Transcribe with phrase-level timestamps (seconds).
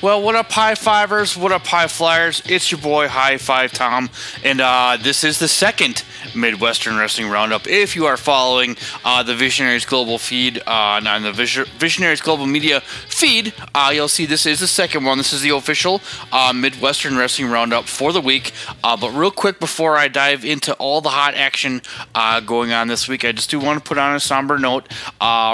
[0.00, 1.36] Well, what up, high fivers?
[1.36, 2.40] What up, high flyers?
[2.46, 4.10] It's your boy, High Five Tom,
[4.44, 6.04] and uh, this is the second
[6.36, 7.66] Midwestern Wrestling Roundup.
[7.66, 12.80] If you are following uh, the Visionaries Global feed uh, on the Visionaries Global Media
[12.80, 15.18] feed, uh, you'll see this is the second one.
[15.18, 18.52] This is the official uh, Midwestern Wrestling Roundup for the week.
[18.84, 21.82] Uh, but real quick, before I dive into all the hot action
[22.14, 24.86] uh, going on this week, I just do want to put on a somber note.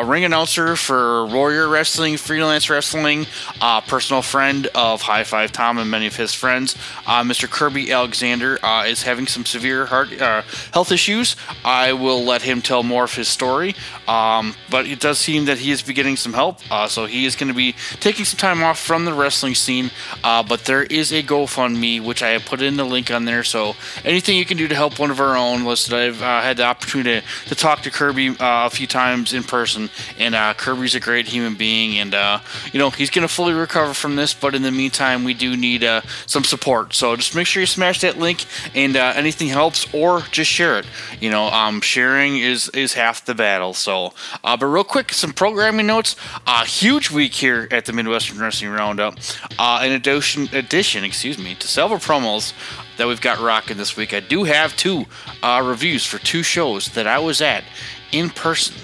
[0.05, 3.27] ring announcer for Warrior Wrestling, Freelance Wrestling,
[3.87, 6.75] personal friend of High Five Tom and many of his friends,
[7.07, 7.49] Mr.
[7.49, 10.09] Kirby Alexander, is having some severe heart
[10.73, 11.37] health issues.
[11.65, 13.77] I will let him tell more of his story.
[14.07, 16.59] Um, but it does seem that he is beginning some help.
[16.71, 19.91] Uh, so he is going to be taking some time off from the wrestling scene.
[20.23, 23.45] Uh, but there is a GoFundMe, which I have put in the link on there.
[23.45, 25.65] So anything you can do to help one of our own.
[25.65, 29.33] Listen, I've uh, had the opportunity to, to talk to Kirby uh, a few times
[29.33, 29.91] in person.
[30.19, 31.99] And uh, Kirby's a great human being.
[31.99, 32.41] And, uh,
[32.73, 34.24] you know, he's going to fully recover from this.
[34.33, 35.85] But in the meantime, we do need
[36.27, 36.95] some support.
[36.95, 40.87] So just make sure you smash that link and anything helps or just share it.
[41.21, 43.75] You know, um, sharing is is half the battle.
[43.75, 46.17] So, uh, but real quick, some programming notes.
[46.47, 49.19] A uh, huge week here at the Midwestern Wrestling Roundup.
[49.59, 52.53] Uh, in addition, addition, excuse me, to several promos
[52.97, 55.07] that we've got rocking this week, I do have two
[55.43, 57.65] uh, reviews for two shows that I was at
[58.13, 58.77] in person.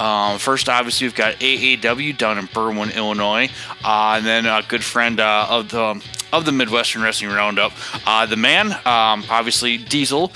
[0.00, 3.48] Um, first, obviously, we've got AAW down in Berwyn, Illinois,
[3.84, 7.72] uh, and then a good friend uh, of the of the Midwestern Wrestling Roundup,
[8.06, 10.32] uh, the man, um, obviously Diesel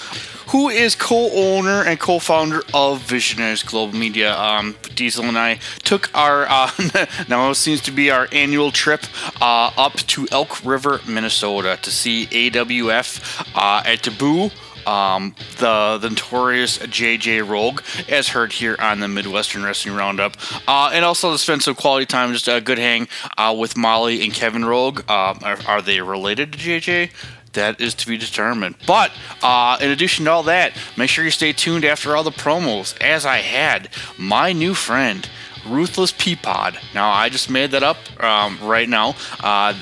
[0.48, 4.38] who is co-owner and co-founder of Visionaries Global Media.
[4.38, 6.70] Um, Diesel and I took our uh,
[7.28, 9.04] now it seems to be our annual trip
[9.40, 14.50] uh, up to Elk River, Minnesota, to see AWF uh, at Taboo.
[14.86, 20.36] Um, the, the notorious JJ Rogue, as heard here on the Midwestern Wrestling Roundup,
[20.68, 23.08] uh, and also to spend some quality time, just a good hang
[23.38, 25.02] uh, with Molly and Kevin Rogue.
[25.08, 27.10] Uh, are, are, they related to JJ?
[27.54, 28.74] that is to be determined.
[28.86, 29.10] But
[29.42, 33.00] uh, in addition to all that, make sure you stay tuned after all the promos,
[33.00, 35.28] as I had my new friend.
[35.66, 36.76] Ruthless Peapod.
[36.94, 39.14] Now, I just made that up um, right now.
[39.40, 39.72] Uh,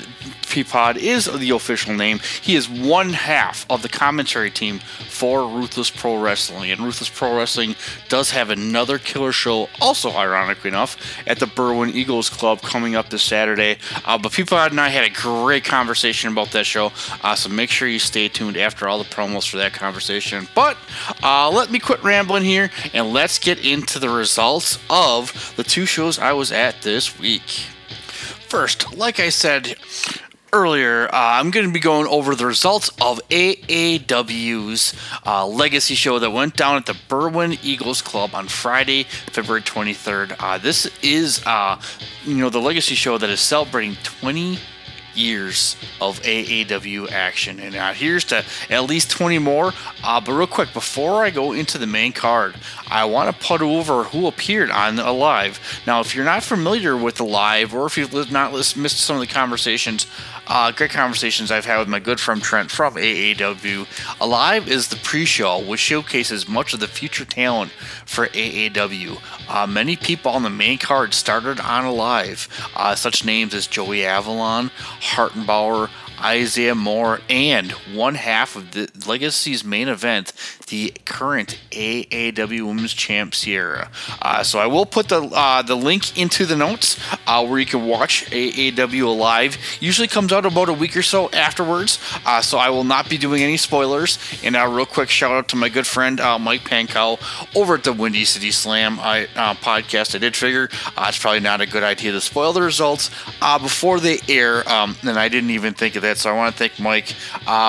[0.52, 2.20] Peapod is the official name.
[2.42, 6.70] He is one half of the commentary team for Ruthless Pro Wrestling.
[6.70, 7.74] And Ruthless Pro Wrestling
[8.10, 13.08] does have another killer show, also ironically enough, at the Berwyn Eagles Club coming up
[13.08, 13.78] this Saturday.
[14.04, 16.92] Uh, but Peapod and I had a great conversation about that show.
[17.22, 20.46] Uh, so make sure you stay tuned after all the promos for that conversation.
[20.54, 20.76] But
[21.22, 25.86] uh, let me quit rambling here and let's get into the results of the two
[25.86, 27.69] shows I was at this week.
[28.52, 29.76] First, like I said,
[30.52, 36.18] earlier, uh, I'm going to be going over the results of AAW's uh, legacy show
[36.18, 40.36] that went down at the Berwyn Eagles Club on Friday, February 23rd.
[40.38, 41.80] Uh, this is, uh,
[42.24, 44.58] you know, the legacy show that is celebrating 20
[45.14, 47.58] years of AAW action.
[47.58, 49.72] And uh, here's to at least 20 more.
[50.04, 52.56] Uh, but real quick, before I go into the main card,
[52.92, 55.82] I want to put over who appeared on Alive.
[55.86, 59.32] Now, if you're not familiar with Alive, or if you've not missed some of the
[59.32, 60.06] conversations,
[60.47, 63.86] uh, great conversations I've had with my good friend Trent from AAW.
[64.20, 67.72] Alive is the pre show, which showcases much of the future talent
[68.04, 69.19] for AAW.
[69.48, 74.04] Uh, many people on the main card started on Alive, uh, such names as Joey
[74.04, 74.70] Avalon,
[75.00, 75.88] Hartenbauer,
[76.22, 80.33] Isaiah Moore, and one half of the Legacy's main event,
[80.69, 83.91] the current AAW Women's Champ Sierra.
[84.21, 87.66] Uh, so I will put the uh, the link into the notes uh, where you
[87.66, 89.59] can watch AAW live.
[89.81, 91.99] Usually comes out about a week or so afterwards.
[92.25, 94.19] Uh, so I will not be doing any spoilers.
[94.44, 97.19] And a real quick shout out to my good friend uh, Mike Pankow
[97.56, 100.14] over at the Windy City Slam I, uh, podcast.
[100.14, 100.69] I did figure
[100.99, 103.11] it's probably not a good idea to spoil the results
[103.61, 106.12] before they air, um, and I didn't even think of that.
[106.19, 107.09] So I want to thank Mike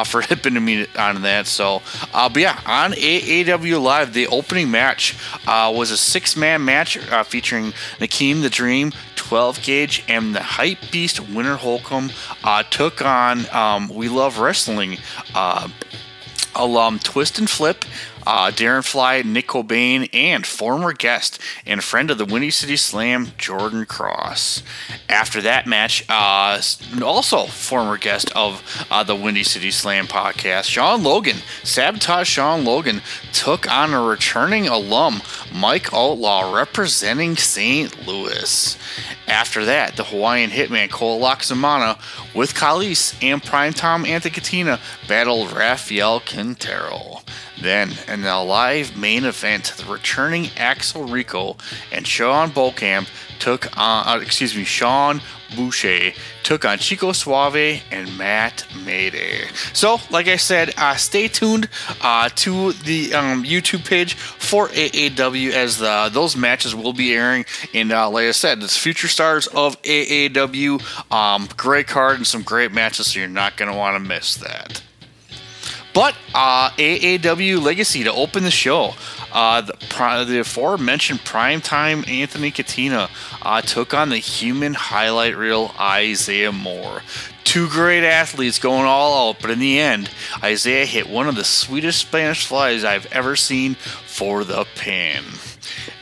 [0.05, 1.47] for hipping me on that.
[1.47, 1.81] So,
[2.11, 5.15] but yeah, on AAW Live, the opening match
[5.47, 10.41] uh, was a six man match uh, featuring Nakeem the Dream, 12 gauge, and the
[10.43, 12.11] Hype Beast Winter Holcomb
[12.43, 14.97] uh, took on um, We Love Wrestling
[15.33, 15.67] uh,
[16.55, 17.83] alum Twist and Flip,
[18.25, 23.29] uh, Darren Fly, Nick Cobain, and former guest and friend of the Windy City Slam,
[23.37, 24.63] Jordan Cross.
[25.09, 26.61] After that match, uh,
[27.03, 33.01] also former guest of uh, the Windy City Slam podcast, Sean Logan, Sabotage Sean Logan,
[33.31, 35.21] took on a returning alum,
[35.53, 38.07] Mike Outlaw, representing St.
[38.07, 38.77] Louis.
[39.27, 41.97] After that, the Hawaiian hitman Cole Laxamana
[42.35, 47.22] with Kalis and Prime Primetime Anticatina battled Rafael Quintero.
[47.61, 51.57] Then, in the live main event, the returning Axel Rico
[51.91, 53.07] and Sean Bolkamp
[53.39, 55.21] took on, uh, excuse me, Sean
[55.55, 56.13] Boucher
[56.43, 59.47] took on Chico Suave and Matt Mayday.
[59.73, 61.69] So, like I said, uh, stay tuned
[62.01, 67.45] uh, to the um, YouTube page for AAW as the, those matches will be airing.
[67.73, 71.11] And uh, like I said, it's future stars of AAW.
[71.11, 74.35] Um, great card and some great matches, so you're not going to want to miss
[74.37, 74.81] that.
[75.93, 78.93] But uh, AAW Legacy to open the show.
[79.31, 83.09] Uh, the, the aforementioned primetime Anthony Katina
[83.41, 87.01] uh, took on the human highlight reel Isaiah Moore.
[87.43, 90.09] Two great athletes going all out, but in the end,
[90.41, 95.23] Isaiah hit one of the sweetest Spanish flies I've ever seen for the pin.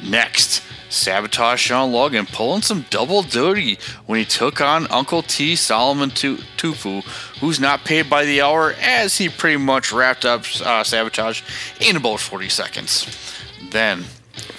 [0.01, 0.61] Next,
[0.91, 7.03] Sabotage Sean Logan pulling some double duty when he took on Uncle T Solomon Tupu,
[7.41, 11.41] who's not paid by the hour as he pretty much wrapped up uh, Sabotage
[11.79, 13.35] in about 40 seconds.
[13.71, 14.05] Then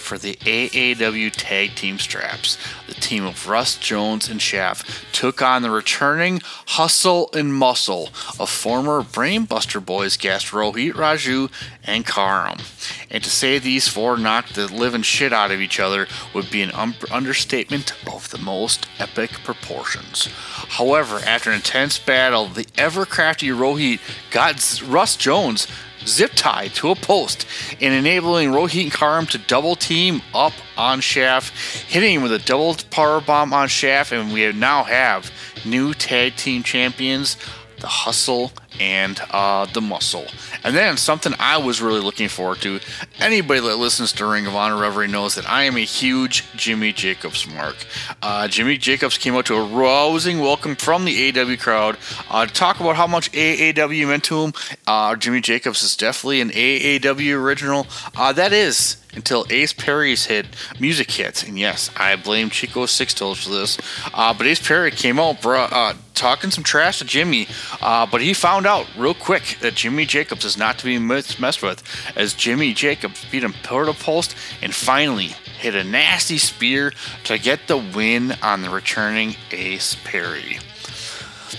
[0.03, 2.59] for the AAW Tag Team Straps.
[2.87, 8.51] The team of Russ Jones and Shaft took on the returning Hustle and Muscle of
[8.51, 11.51] former Brainbuster Boys guest Rohit Raju
[11.85, 12.59] and Karam.
[13.11, 16.63] And to say these four knocked the living shit out of each other would be
[16.63, 20.27] an un- understatement of the most epic proportions.
[20.27, 24.01] However, after an intense battle, the ever crafty Rohit
[24.31, 25.67] got Russ Jones
[26.07, 27.47] zip tied to a post
[27.81, 31.55] and enabling Rohit Karam to double team up on Shaft,
[31.89, 35.31] hitting him with a double power bomb on Shaft, and we now have
[35.65, 37.37] new tag team champions,
[37.79, 40.27] the Hustle and uh, the muscle.
[40.65, 42.81] And then something I was really looking forward to.
[43.19, 46.93] Anybody that listens to Ring of Honor Reverie knows that I am a huge Jimmy
[46.93, 47.77] Jacobs mark.
[48.23, 51.97] Uh, Jimmy Jacobs came out to a rousing welcome from the AW crowd
[52.31, 54.53] uh, to talk about how much AAW meant to him.
[54.87, 57.87] Uh, Jimmy Jacobs is definitely an AAW original.
[58.17, 60.47] Uh, that is until Ace Perry's hit
[60.81, 61.47] music hit.
[61.47, 63.79] And yes, I blame Chico Six Toes for this.
[64.13, 67.49] Uh, but Ace Perry came out bro, uh, talking some trash to Jimmy,
[67.81, 71.63] uh, but he found out real quick that Jimmy Jacobs is not to be messed
[71.63, 71.83] with,
[72.17, 76.93] as Jimmy Jacobs beat him pillar to post and finally hit a nasty spear
[77.25, 80.59] to get the win on the returning Ace Perry.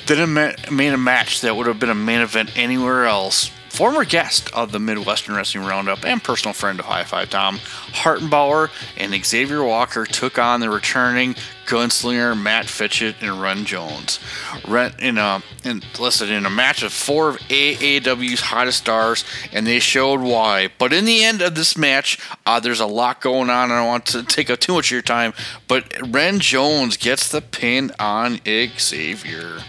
[0.06, 4.06] Then it made a match that would have been a main event anywhere else former
[4.06, 9.26] guest of the Midwestern Wrestling Roundup and personal friend of High Five Tom, Hartenbauer and
[9.26, 11.34] Xavier Walker took on the returning
[11.66, 14.20] gunslinger Matt Fitchett and Ren Jones.
[14.68, 19.66] Ren in a in, listed in a match of four of AAW's hottest stars, and
[19.66, 20.70] they showed why.
[20.78, 23.72] But in the end of this match, uh, there's a lot going on.
[23.72, 25.34] I don't want to take up too much of your time,
[25.68, 29.62] but Ren Jones gets the pin on Xavier.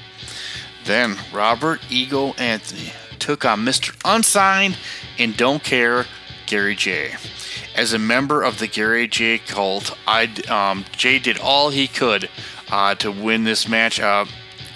[0.84, 2.92] Then Robert Ego Anthony
[3.24, 3.96] took on Mr.
[4.04, 4.76] Unsigned
[5.18, 6.04] and Don't Care,
[6.44, 7.14] Gary Jay.
[7.74, 12.28] As a member of the Gary Jay cult, I um, Jay did all he could
[12.70, 14.26] uh, to win this match, uh,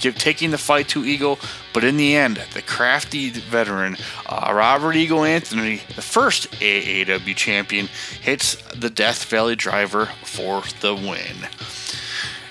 [0.00, 1.38] give, taking the fight to Eagle.
[1.74, 7.88] But in the end, the crafty veteran uh, Robert Eagle Anthony, the first AAW champion,
[8.22, 11.36] hits the Death Valley Driver for the win.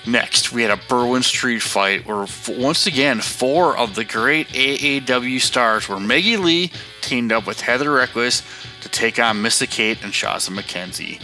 [0.08, 2.24] Next, we had a Berwyn Street fight where,
[2.56, 6.72] once again, four of the great AAW stars were Maggie Lee
[7.02, 8.42] teamed up with Heather Reckless
[8.80, 11.20] to take on Missa Kate and Shazza McKenzie.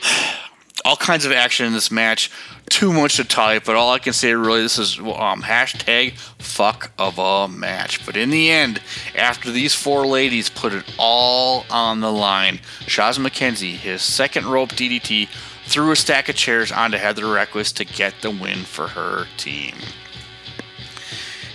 [0.84, 2.30] All kinds of action in this match.
[2.70, 6.92] Too much to type, but all I can say really this is um, hashtag fuck
[6.98, 8.04] of a match.
[8.06, 8.80] But in the end,
[9.16, 14.70] after these four ladies put it all on the line, Shazza McKenzie, his second rope
[14.70, 15.28] DDT,
[15.68, 19.74] threw a stack of chairs onto Heather Reckless to get the win for her team.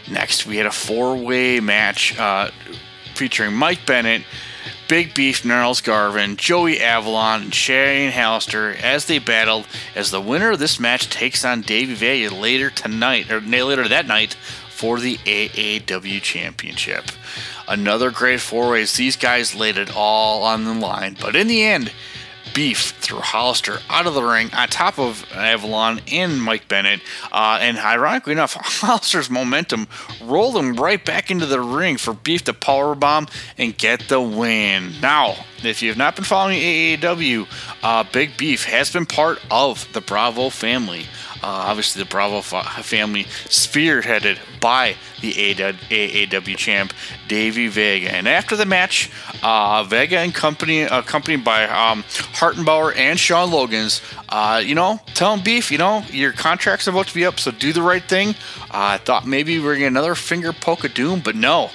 [0.09, 2.51] Next, we had a four way match uh,
[3.15, 4.23] featuring Mike Bennett,
[4.87, 9.65] Big Beef Gnarls Garvin, Joey Avalon, and Shane Hollister as they battled
[9.95, 14.07] as the winner of this match takes on Davey Vega later tonight, or later that
[14.07, 14.35] night,
[14.69, 17.05] for the AAW Championship.
[17.67, 18.93] Another great four ways.
[18.93, 21.91] These guys laid it all on the line, but in the end,
[22.53, 27.01] Beef threw Hollister out of the ring on top of Avalon and Mike Bennett.
[27.31, 29.87] Uh, and ironically enough, Hollister's momentum
[30.23, 34.93] rolled him right back into the ring for Beef to powerbomb and get the win.
[35.01, 37.47] Now, if you have not been following AAW,
[37.81, 41.05] uh, Big Beef has been part of the Bravo family.
[41.43, 46.93] Uh, obviously, the Bravo family spearheaded by the AAW champ
[47.27, 48.13] Davey Vega.
[48.13, 54.01] And after the match, uh, Vega and company, accompanied by um, Hartenbauer and Sean Logans,
[54.29, 57.51] uh, you know, tell him beef, you know, your contract's about to be up, so
[57.51, 58.29] do the right thing.
[58.69, 61.69] Uh, I thought maybe we are getting another finger poke of doom, but no.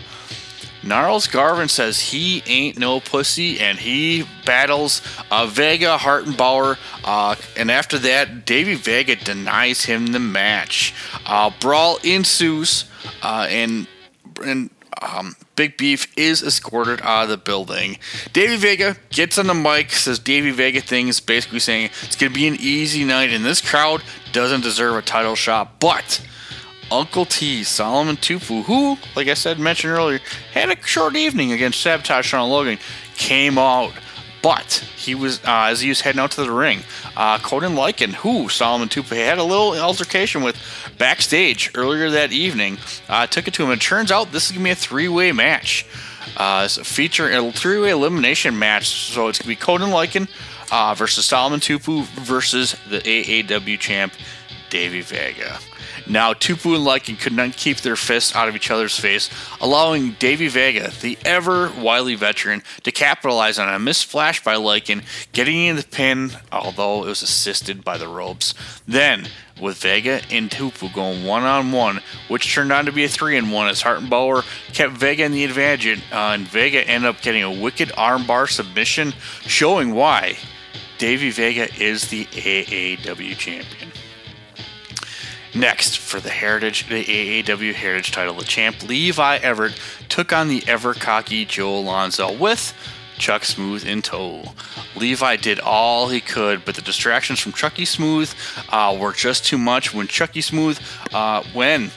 [0.83, 6.79] Gnarls Garvin says he ain't no pussy and he battles uh, Vega Hartenbauer.
[7.05, 10.95] Uh, and after that, Davey Vega denies him the match.
[11.27, 12.85] Uh, brawl ensues
[13.23, 13.87] uh, and,
[14.45, 14.71] and
[15.03, 17.99] um, Big Beef is escorted out of the building.
[18.33, 22.47] Davey Vega gets on the mic, says Davey Vega things, basically saying it's to be
[22.47, 25.81] an easy night and this crowd doesn't deserve a title shot.
[25.81, 26.25] But
[26.91, 30.21] Uncle T, Solomon Tupu, who, like I said, mentioned earlier,
[30.53, 32.79] had a short evening against Sabotage Sean Logan,
[33.15, 33.93] came out.
[34.41, 36.81] But he was, uh, as he was heading out to the ring,
[37.17, 40.57] uh, Conan Lycan, who Solomon Tupu had a little altercation with
[40.97, 42.79] backstage earlier that evening,
[43.09, 43.71] uh, took it to him.
[43.71, 45.87] And it turns out this is going to be a three way match.
[46.37, 48.87] Uh, it's a feature, a three way elimination match.
[48.87, 50.29] So it's going to be Conan Lycan
[50.71, 54.13] uh, versus Solomon Tupu versus the AAW champ,
[54.71, 55.59] Davey Vega.
[56.09, 59.29] Now, Tupu and Lycan could not keep their fists out of each other's face,
[59.61, 65.03] allowing Davey Vega, the ever wily veteran, to capitalize on a missed flash by Lycan,
[65.33, 68.55] getting in the pin, although it was assisted by the ropes.
[68.87, 69.29] Then,
[69.61, 73.37] with Vega and Tupu going one on one, which turned out to be a three
[73.37, 77.43] and one as Hartenbauer kept Vega in the advantage, uh, and Vega ended up getting
[77.43, 79.13] a wicked armbar submission,
[79.43, 80.39] showing why
[80.97, 83.93] Davey Vega is the AAW champion.
[85.59, 89.77] Next, for the Heritage, the AAW Heritage title, the champ Levi Everett
[90.09, 92.73] took on the ever cocky Joe Alonzo with
[93.19, 94.55] Chuck Smooth in tow.
[94.95, 98.33] Levi did all he could, but the distractions from Chucky Smooth
[98.69, 99.93] uh, were just too much.
[99.93, 100.79] When Chucky Smooth,
[101.13, 101.91] uh, when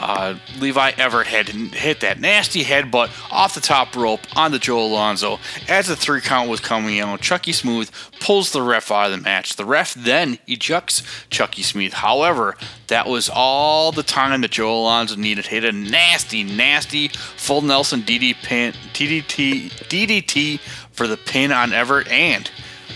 [0.00, 5.38] uh, Levi Everett had hit that nasty headbutt off the top rope onto Joe Alonzo.
[5.68, 7.90] As the three count was coming out, Chucky Smooth
[8.20, 9.56] pulls the ref out of the match.
[9.56, 11.92] The ref then ejects Chucky Smooth.
[11.92, 12.56] However,
[12.88, 15.46] that was all the time that Joe Alonzo needed.
[15.46, 20.60] Hit a nasty, nasty full Nelson DD pin, DDT, DDT
[20.92, 22.50] for the pin on Everett, and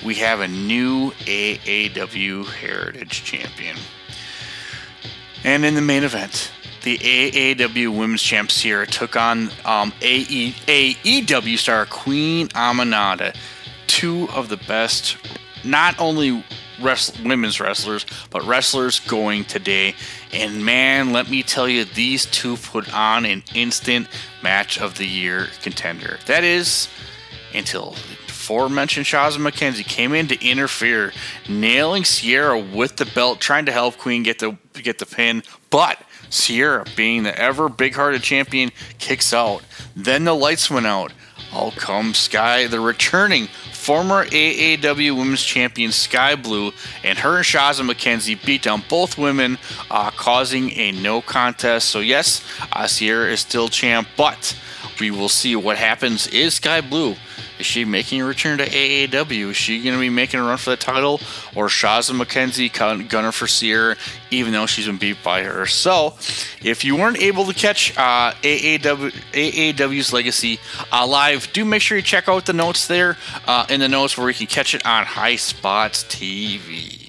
[0.05, 3.77] we have a new AAW Heritage Champion.
[5.45, 6.51] And in the main event,
[6.83, 13.35] the AAW Women's Champ Sierra took on um, AE, AEW star Queen Aminata,
[13.87, 15.17] two of the best,
[15.65, 16.45] not only
[16.81, 19.95] wrest- women's wrestlers, but wrestlers going today.
[20.33, 24.09] And man, let me tell you, these two put on an instant
[24.43, 26.19] match of the year contender.
[26.27, 26.89] That is
[27.53, 31.13] until the aforementioned Shazza McKenzie came in to interfere,
[31.49, 35.99] nailing Sierra with the belt, trying to help Queen get the get the pin, but
[36.31, 39.63] Sierra, being the ever big hearted champion, kicks out.
[39.95, 41.13] Then the lights went out.
[41.53, 46.71] All comes Sky, the returning former AAW Women's Champion Sky Blue,
[47.03, 49.59] and her and Shazza McKenzie beat down both women,
[49.91, 51.89] uh, causing a no contest.
[51.89, 54.57] So, yes, uh, Sierra is still champ, but
[55.01, 56.29] we will see what happens.
[56.29, 57.17] Is Sky Blue
[57.61, 59.50] is she making a return to AAW?
[59.50, 61.21] Is she going to be making a run for the title?
[61.55, 63.97] Or Shazza McKenzie gunner for Sierra,
[64.31, 65.67] even though she's been beat by her?
[65.67, 66.14] So,
[66.62, 70.59] if you weren't able to catch uh, AAW, AAW's Legacy
[70.90, 74.17] uh, live, do make sure you check out the notes there uh, in the notes
[74.17, 77.00] where you can catch it on High Spots TV.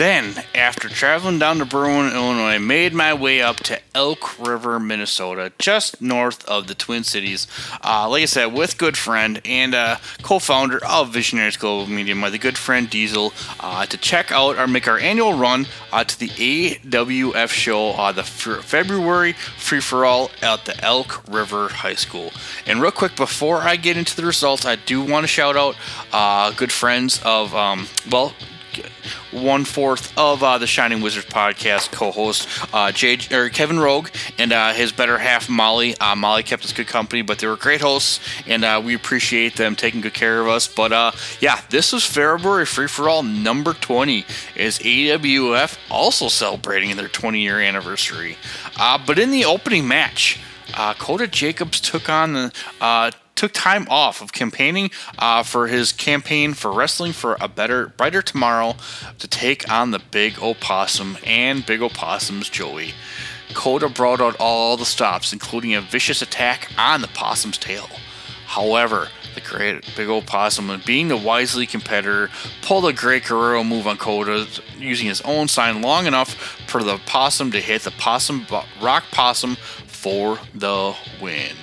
[0.00, 4.80] Then, after traveling down to Berwyn, Illinois, I made my way up to Elk River,
[4.80, 7.46] Minnesota, just north of the Twin Cities.
[7.84, 12.34] Uh, like I said, with good friend and uh, co-founder of Visionaries Global Media, my
[12.34, 16.28] good friend Diesel, uh, to check out or make our annual run uh, to the
[16.30, 22.32] AWF show, uh, the f- February free for all at the Elk River High School.
[22.66, 25.76] And real quick, before I get into the results, I do want to shout out
[26.10, 28.32] uh, good friends of um, well
[29.32, 34.08] one fourth of uh, the Shining Wizards podcast co-host uh, Jay, or Kevin Rogue
[34.38, 35.96] and uh, his better half Molly.
[35.98, 39.56] Uh, Molly kept us good company, but they were great hosts, and uh, we appreciate
[39.56, 40.66] them taking good care of us.
[40.68, 44.24] But uh, yeah, this was February Free for All number 20.
[44.56, 48.36] Is AWF also celebrating their 20 year anniversary?
[49.06, 50.40] but in the opening match,
[50.98, 52.52] Coda Jacobs took on the
[53.40, 58.20] took time off of campaigning uh, for his campaign for wrestling for a better, brighter
[58.20, 58.76] tomorrow
[59.18, 62.92] to take on the Big Opossum and Big Opossum's Joey.
[63.54, 67.88] Kota brought out all the stops, including a vicious attack on the possum's tail.
[68.44, 72.28] However, the great big opossum, being the wisely competitor,
[72.60, 76.34] pulled a great Guerrero move on Kota using his own sign long enough
[76.66, 78.46] for the possum to hit the possum
[78.82, 79.56] rock possum
[79.86, 81.56] for the win.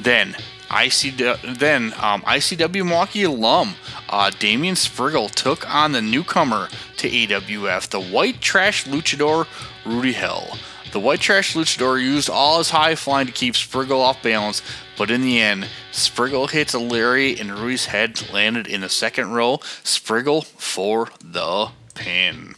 [0.00, 0.34] Then
[0.68, 3.74] ICW, then um, ICW Milwaukee alum
[4.08, 9.46] uh, Damian Spriggle took on the newcomer to AWF, the White Trash Luchador
[9.84, 10.56] Rudy Hell.
[10.92, 14.62] The White Trash Luchador used all his high flying to keep Spriggle off balance,
[14.96, 19.32] but in the end, Spriggle hits a Larry and Rudy's head landed in the second
[19.32, 19.58] row.
[19.82, 22.54] Spriggle for the pin.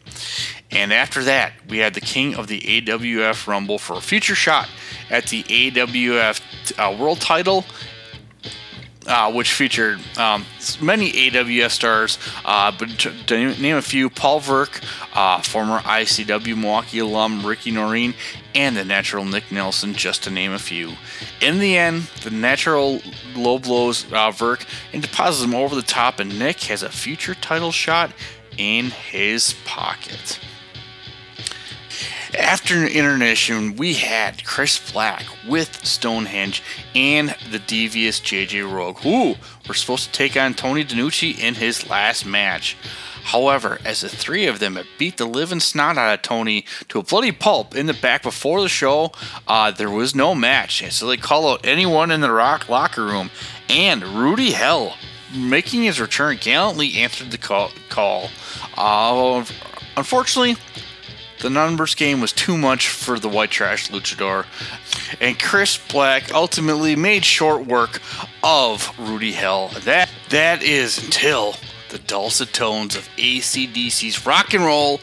[0.71, 4.69] And after that, we had the king of the AWF Rumble for a future shot
[5.09, 6.41] at the AWF
[6.79, 7.65] uh, World Title
[9.07, 10.45] uh, which featured um,
[10.81, 14.81] many AWS stars, uh, but to, name a few, Paul Verk,
[15.15, 18.15] uh, former ICW Milwaukee alum Ricky Noreen,
[18.55, 20.93] and the natural Nick Nelson, just to name a few.
[21.41, 23.01] In the end, the natural
[23.35, 27.35] low blows uh, Verk and deposits him over the top, and Nick has a future
[27.35, 28.13] title shot
[28.57, 30.41] in his pocket.
[32.39, 36.63] After intermission, we had Chris Black with Stonehenge
[36.95, 41.89] and the devious JJ Rogue, who were supposed to take on Tony DiNucci in his
[41.89, 42.77] last match.
[43.25, 46.99] However, as the three of them had beat the living snot out of Tony to
[46.99, 49.13] a bloody pulp in the back before the show,
[49.49, 50.85] uh, there was no match.
[50.93, 53.31] So they call out anyone in the rock locker room.
[53.69, 54.95] And Rudy Hell,
[55.35, 57.73] making his return, gallantly answered the call.
[57.89, 58.29] call.
[58.77, 59.45] Uh,
[59.97, 60.57] unfortunately,
[61.41, 64.47] the numbers game was too much for the white trash luchador,
[65.21, 68.01] and Chris Black ultimately made short work
[68.43, 69.69] of Rudy Hell.
[69.85, 71.57] That that is until
[71.91, 75.01] the dulcet tones of ACDC's rock and roll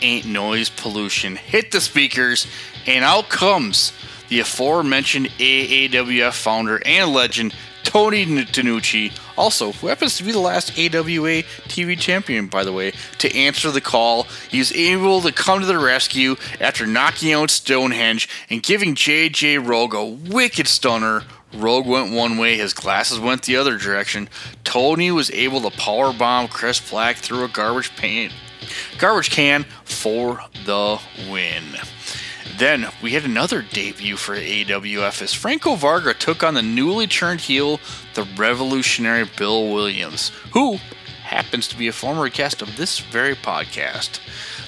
[0.00, 2.46] ain't noise pollution hit the speakers,
[2.86, 3.92] and out comes
[4.28, 7.54] the aforementioned AAWF founder and legend
[7.92, 12.94] Tony DiNucci, also, who happens to be the last AWA TV champion, by the way,
[13.18, 14.26] to answer the call.
[14.48, 19.92] He's able to come to the rescue after knocking out Stonehenge and giving JJ Rogue
[19.92, 21.24] a wicked stunner.
[21.52, 24.30] Rogue went one way, his glasses went the other direction.
[24.64, 28.30] Tony was able to power bomb Chris Black through a garbage pan,
[28.96, 30.98] garbage can for the
[31.30, 31.62] win.
[32.58, 37.42] Then we had another debut for AWF as Franco Varga took on the newly turned
[37.42, 37.80] heel,
[38.14, 40.78] the revolutionary Bill Williams, who
[41.22, 44.20] happens to be a former guest of this very podcast.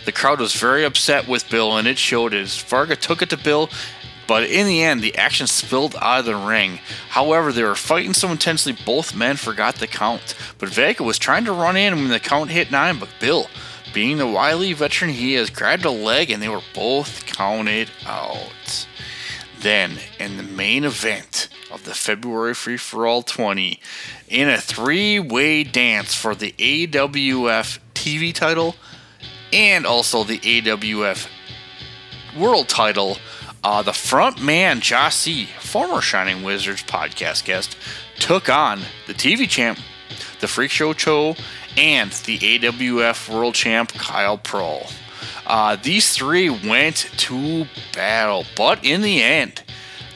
[0.04, 3.36] The crowd was very upset with Bill, and it showed as Varga took it to
[3.36, 3.70] Bill.
[4.26, 6.80] But in the end, the action spilled out of the ring.
[7.10, 10.34] However, they were fighting so intensely, both men forgot the count.
[10.58, 13.48] But Vega was trying to run in when the count hit nine, but Bill
[13.94, 18.86] being the wily veteran he is, grabbed a leg and they were both counted out.
[19.60, 23.80] Then, in the main event of the February Free for All 20,
[24.28, 28.76] in a three way dance for the AWF TV title
[29.52, 31.28] and also the AWF
[32.36, 33.16] World title,
[33.62, 37.76] uh, the front man, Jossie, former Shining Wizards podcast guest,
[38.18, 39.78] took on the TV champ,
[40.40, 41.36] the Freak Show Cho,
[41.76, 44.92] and the AWF World Champ Kyle Prohl.
[45.46, 49.62] Uh, these three went to battle, but in the end,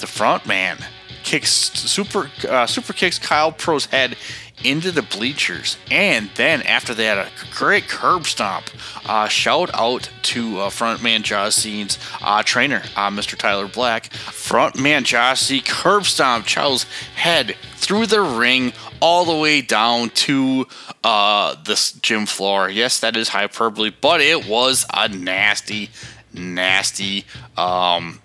[0.00, 0.78] the front man
[1.22, 4.16] kicks super uh, super kicks Kyle Pro's head
[4.64, 8.70] into the bleachers, and then after that, a great curb stomp.
[9.06, 13.36] Uh, shout out to uh, frontman Jossie's uh, trainer, uh, Mr.
[13.36, 14.08] Tyler Black.
[14.10, 20.66] Frontman Jossie curb stomp Charles' head through the ring all the way down to
[21.04, 22.68] uh, the gym floor.
[22.68, 25.90] Yes, that is hyperbole, but it was a nasty,
[26.32, 27.24] nasty,
[27.56, 28.20] um,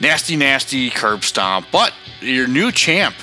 [0.00, 1.66] nasty, nasty curb stomp.
[1.70, 3.14] But your new champ.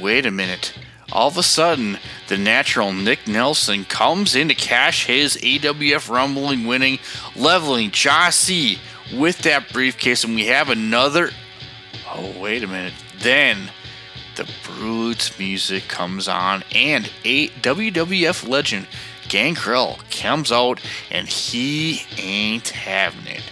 [0.00, 0.72] Wait a minute.
[1.10, 6.66] All of a sudden, the natural Nick Nelson comes in to cash his AWF Rumbling
[6.66, 6.98] winning,
[7.34, 8.78] leveling Jossie
[9.16, 11.30] with that briefcase, and we have another.
[12.12, 12.92] Oh, wait a minute.
[13.20, 13.70] Then
[14.36, 18.86] the Brutes music comes on, and a WWF legend
[19.28, 23.42] Gangrel comes out, and he ain't having it.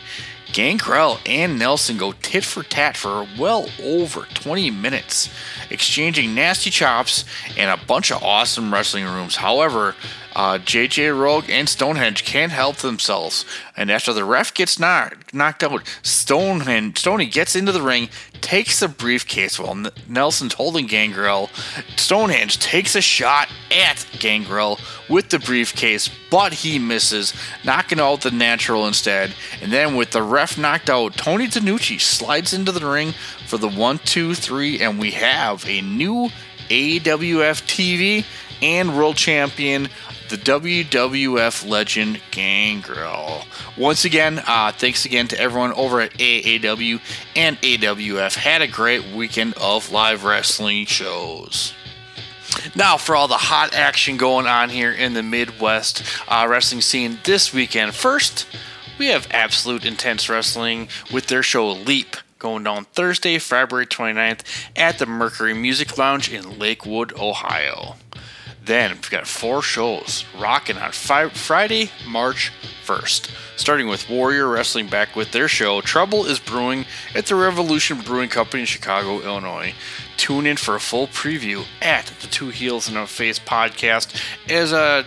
[0.57, 5.29] Gangrel and Nelson go tit for tat for well over 20 minutes,
[5.69, 7.27] exchanging nasty chops
[7.59, 9.37] and a bunch of awesome wrestling rooms.
[9.37, 9.95] However,
[10.37, 15.65] Uh, JJ Rogue and Stonehenge can't help themselves, and after the ref gets knocked knocked
[15.65, 21.51] out, Stonehenge Stoney gets into the ring, takes the briefcase while N- Nelson's holding Gangrel.
[21.97, 28.31] Stonehenge takes a shot at Gangrel with the briefcase, but he misses, knocking out the
[28.31, 29.33] natural instead.
[29.61, 33.13] And then with the ref knocked out, Tony DiNucci slides into the ring
[33.47, 36.31] for the one, two, three, and we have a new
[36.69, 38.25] AWF TV
[38.63, 39.89] and world champion,
[40.29, 43.43] the WWF legend Gangrel.
[43.77, 47.01] Once again, uh, thanks again to everyone over at AAW
[47.35, 48.35] and AWF.
[48.37, 51.75] Had a great weekend of live wrestling shows.
[52.75, 57.19] Now, for all the hot action going on here in the Midwest uh, wrestling scene
[57.25, 57.95] this weekend.
[57.95, 58.47] First,
[58.99, 64.41] we have Absolute Intense Wrestling with their show Leap going down Thursday, February 29th
[64.75, 67.97] at the Mercury Music Lounge in Lakewood, Ohio.
[68.67, 72.53] Then we've got four shows rocking on fi- Friday, March
[72.85, 73.31] 1st.
[73.57, 78.29] Starting with Warrior Wrestling back with their show Trouble is Brewing at the Revolution Brewing
[78.29, 79.73] Company in Chicago, Illinois.
[80.17, 84.73] Tune in for a full preview at the Two Heels and a Face podcast as
[84.73, 85.05] uh,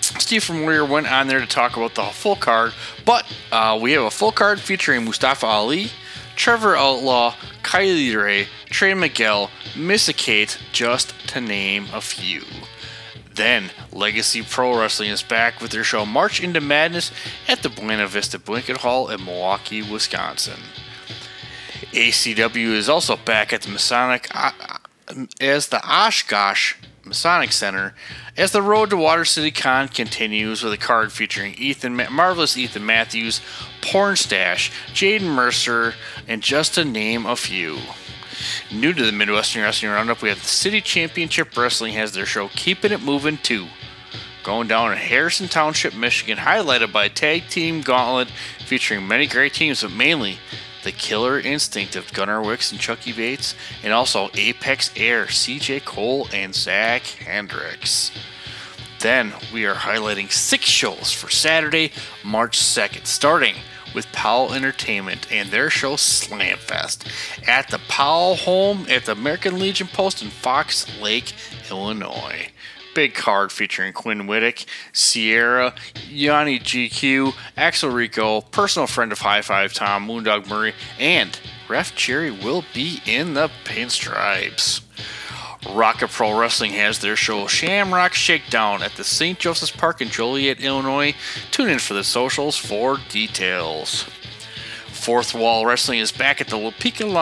[0.00, 2.72] Steve from Warrior went on there to talk about the full card,
[3.04, 5.90] but uh, we have a full card featuring Mustafa Ali,
[6.36, 12.42] Trevor Outlaw, Kylie Rae, Trey Miguel, Missa Kate, just to name a few.
[13.34, 17.10] Then, Legacy Pro Wrestling is back with their show March into Madness
[17.48, 20.60] at the Buena Vista Banquet Hall in Milwaukee, Wisconsin.
[21.92, 24.52] ACW is also back at the Masonic uh,
[25.40, 27.94] as the Oshkosh Masonic Center
[28.36, 32.86] as the Road to Water City Con continues with a card featuring Ethan Marvelous Ethan
[32.86, 33.40] Matthews,
[33.80, 35.94] Pornstash, Jaden Mercer,
[36.28, 37.78] and just to name a few.
[38.72, 42.48] New to the Midwestern Wrestling Roundup, we have the City Championship Wrestling has their show
[42.48, 43.66] Keeping It Moving 2.
[44.42, 48.28] Going down in Harrison Township, Michigan, highlighted by tag team gauntlet
[48.66, 50.38] featuring many great teams, but mainly
[50.82, 56.28] the Killer Instinct of Gunnar Wicks and Chucky Bates, and also Apex Air, CJ Cole,
[56.32, 58.10] and Zach Hendricks.
[59.00, 61.90] Then we are highlighting six shows for Saturday,
[62.24, 63.56] March 2nd, starting
[63.94, 67.06] with Powell Entertainment and their show Slamfest
[67.48, 71.34] at the Powell home at the American Legion Post in Fox Lake,
[71.70, 72.48] Illinois.
[72.94, 75.74] Big card featuring Quinn Whittick, Sierra,
[76.08, 82.30] Yanni GQ, Axel Rico, personal friend of High Five Tom, Moondog Murray, and Ref Cherry
[82.30, 84.82] will be in the pinstripes.
[85.70, 89.38] Rocket Pro Wrestling has their show Shamrock Shakedown at the St.
[89.38, 91.14] Joseph's Park in Joliet, Illinois.
[91.50, 94.04] Tune in for the socials for details.
[95.02, 97.12] Fourth Wall Wrestling is back at the Lapika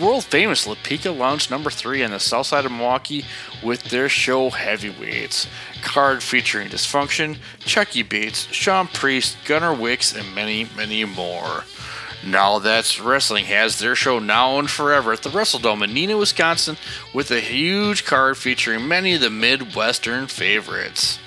[0.00, 3.24] world famous Lapika Lounge number 3 on the south side of Milwaukee
[3.62, 5.46] with their show Heavyweights.
[5.80, 11.62] Card featuring Dysfunction, Chucky Bates, Sean Priest, Gunnar Wicks, and many, many more.
[12.26, 16.78] Now That's Wrestling has their show now and forever at the WrestleDome in Neenah, Wisconsin,
[17.14, 21.20] with a huge card featuring many of the Midwestern favorites.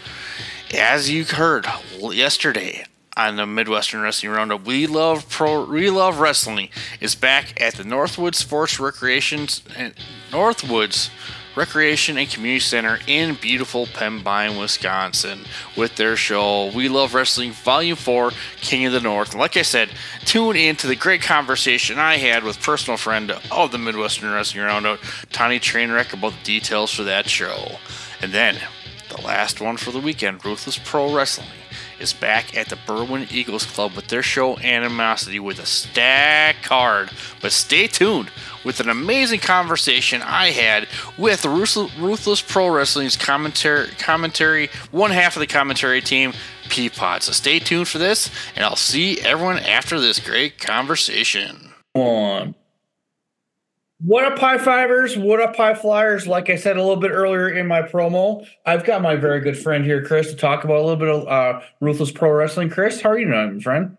[0.74, 1.66] As you heard
[1.98, 2.84] yesterday
[3.16, 7.84] on the Midwestern Wrestling Roundup, we love pro, we love wrestling is back at the
[7.84, 9.92] Northwood Sports Recreation eh,
[10.32, 11.10] Northwoods
[11.56, 15.42] Recreation and Community Center in beautiful Pembine, Wisconsin,
[15.78, 19.32] with their show We Love Wrestling Volume 4 King of the North.
[19.32, 19.90] And like I said,
[20.26, 24.64] tune in to the great conversation I had with personal friend of the Midwestern Wrestling
[24.64, 25.00] Roundup,
[25.32, 27.78] Tony Trainwreck, about the details for that show.
[28.20, 28.58] And then
[29.10, 31.50] the last one for the weekend, Ruthless Pro Wrestling
[32.00, 37.12] is back at the Berwyn Eagles Club with their show Animosity with a stack card.
[37.42, 38.30] But stay tuned
[38.64, 45.42] with an amazing conversation I had with Ruthless Pro Wrestling's commentary, commentary one half of
[45.42, 46.34] the commentary team,
[46.66, 47.22] Peapod.
[47.24, 51.74] So stay tuned for this, and I'll see everyone after this great conversation.
[51.94, 52.56] On.
[54.06, 55.16] What up, Pie Fivers?
[55.16, 56.28] What up, Pie Flyers?
[56.28, 59.58] Like I said a little bit earlier in my promo, I've got my very good
[59.58, 62.70] friend here, Chris, to talk about a little bit of uh, Ruthless Pro Wrestling.
[62.70, 63.96] Chris, how are you doing, friend?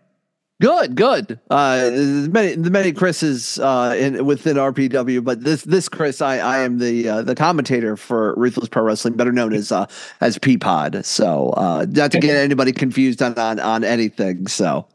[0.61, 1.39] Good, good.
[1.49, 1.89] Uh,
[2.29, 6.77] many, the many Chris's uh, in within RPW, but this this Chris, I I am
[6.77, 9.87] the uh, the commentator for Ruthless Pro Wrestling, better known as uh,
[10.21, 11.03] as Peapod.
[11.03, 14.45] So uh, not to get anybody confused on on on anything.
[14.45, 14.85] So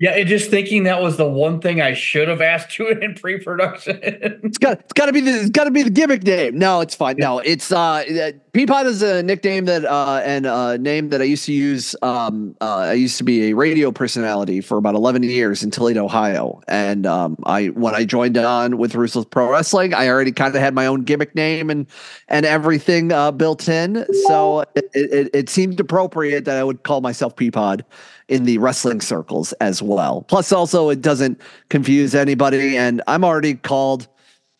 [0.00, 3.14] yeah, and just thinking that was the one thing I should have asked you in
[3.14, 4.00] pre-production.
[4.02, 6.58] it's got it's got to be the it's got to be the gimmick name.
[6.58, 7.16] No, it's fine.
[7.18, 7.26] Yeah.
[7.26, 11.44] No, it's uh Peapod is a nickname that uh, and a name that I used
[11.44, 11.94] to use.
[12.02, 16.06] Um, uh, I used to be a radio personality for about eleven years in Toledo,
[16.06, 20.52] Ohio, and um, I when I joined on with Ruthless Pro Wrestling, I already kind
[20.52, 21.86] of had my own gimmick name and
[22.28, 24.04] and everything uh, built in.
[24.26, 27.82] So it, it, it seemed appropriate that I would call myself Peapod
[28.30, 30.22] in the wrestling circles as well.
[30.22, 34.08] Plus, also it doesn't confuse anybody, and I'm already called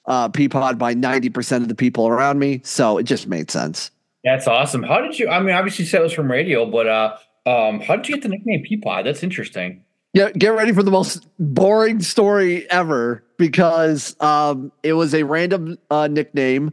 [0.07, 2.61] uh, Peapod by 90% of the people around me.
[2.65, 3.93] So it just made sense.
[4.25, 4.83] That's awesome.
[4.83, 7.81] How did you, I mean, obviously you said it was from radio, but uh, um,
[7.81, 9.05] how did you get the nickname Peapod?
[9.05, 9.85] That's interesting.
[10.13, 15.79] Yeah, get ready for the most boring story ever because um, it was a random
[15.91, 16.73] uh, nickname.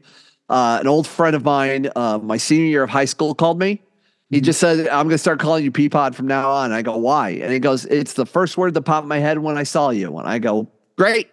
[0.50, 3.84] Uh, an old friend of mine, uh, my senior year of high school, called me.
[4.30, 6.74] He just said, I'm going to start calling you Peapod from now on.
[6.74, 7.30] I go, why?
[7.30, 9.90] And he goes, It's the first word that popped in my head when I saw
[9.90, 10.18] you.
[10.18, 11.30] And I go, Great.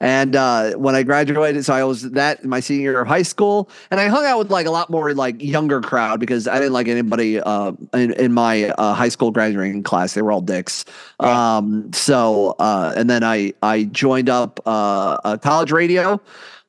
[0.00, 3.68] And uh, when I graduated, so I was that my senior year of high school,
[3.90, 6.72] and I hung out with like a lot more like younger crowd because I didn't
[6.72, 10.14] like anybody uh, in, in my uh, high school graduating class.
[10.14, 10.84] They were all dicks.
[11.20, 11.56] Right.
[11.56, 16.20] Um, so uh, and then I I joined up uh, college radio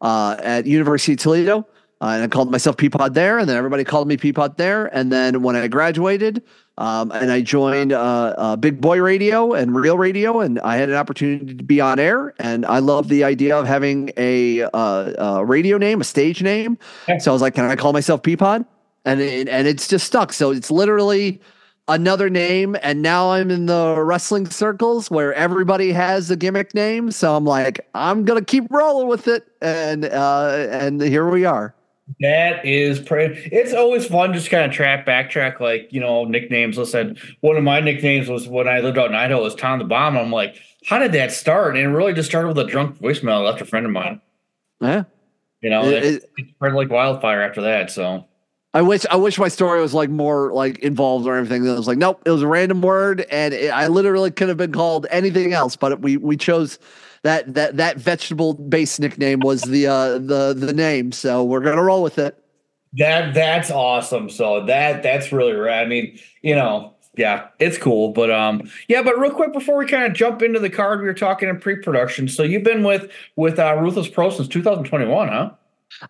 [0.02, 1.68] uh, at University of Toledo.
[2.02, 4.86] And I called myself Peapod there, and then everybody called me Peapod there.
[4.96, 6.44] And then when I graduated,
[6.78, 10.88] um, and I joined uh, uh, Big Boy Radio and Real Radio, and I had
[10.90, 12.34] an opportunity to be on air.
[12.40, 16.78] And I love the idea of having a, uh, a radio name, a stage name.
[17.20, 18.66] So I was like, "Can I call myself Peapod?"
[19.04, 20.32] And it, and it's just stuck.
[20.32, 21.42] So it's literally
[21.90, 27.12] another name, and now I'm in the wrestling circles where everybody has a gimmick name.
[27.12, 31.76] So I'm like, I'm gonna keep rolling with it, and uh, and here we are.
[32.22, 33.50] That is pretty.
[33.52, 36.78] It's always fun just kind of track backtrack like you know nicknames.
[36.78, 39.86] Listen, one of my nicknames was when I lived out in Idaho was Tom the
[39.86, 40.18] Bomb.
[40.18, 41.76] I'm like, how did that start?
[41.76, 44.22] And it really just started with a drunk voicemail I left a friend of mine.
[44.82, 45.04] Yeah,
[45.62, 47.92] you know, it, it, it spread like wildfire after that.
[47.92, 48.26] So
[48.74, 51.66] I wish I wish my story was like more like involved or everything.
[51.66, 54.58] It was like, nope, it was a random word, and it, I literally could have
[54.58, 56.80] been called anything else, but we we chose
[57.24, 61.12] that that that vegetable based nickname was the uh the the name.
[61.12, 62.42] So we're gonna roll with it.
[62.94, 64.30] That that's awesome.
[64.30, 65.86] So that that's really rad.
[65.86, 68.14] I mean, you know, yeah, it's cool.
[68.14, 71.06] But um, yeah, but real quick before we kind of jump into the card, we
[71.06, 72.28] were talking in pre-production.
[72.28, 75.52] So you've been with with uh, Ruthless Pro since 2021, huh?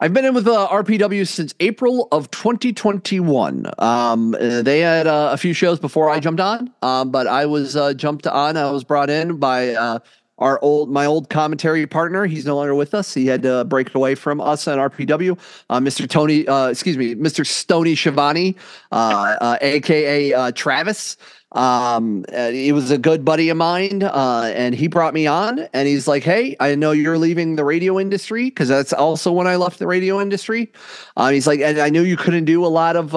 [0.01, 3.65] I've been in with uh, RPW since April of 2021.
[3.79, 7.75] Um, they had uh, a few shows before I jumped on, um, but I was
[7.75, 8.57] uh, jumped on.
[8.57, 9.99] I was brought in by uh,
[10.39, 12.25] our old my old commentary partner.
[12.25, 13.13] He's no longer with us.
[13.13, 15.37] He had to break away from us on RPW.
[15.69, 16.09] Uh, Mr.
[16.09, 17.45] Tony, uh, excuse me, Mr.
[17.45, 18.55] Stony Shivani,
[18.91, 21.17] uh, aka uh, uh, Travis.
[21.51, 25.59] Um, he was a good buddy of mine, uh, and he brought me on.
[25.73, 29.47] And he's like, "Hey, I know you're leaving the radio industry because that's also when
[29.47, 30.71] I left the radio industry."
[31.17, 33.13] Um, he's like, "And I knew you couldn't do a lot of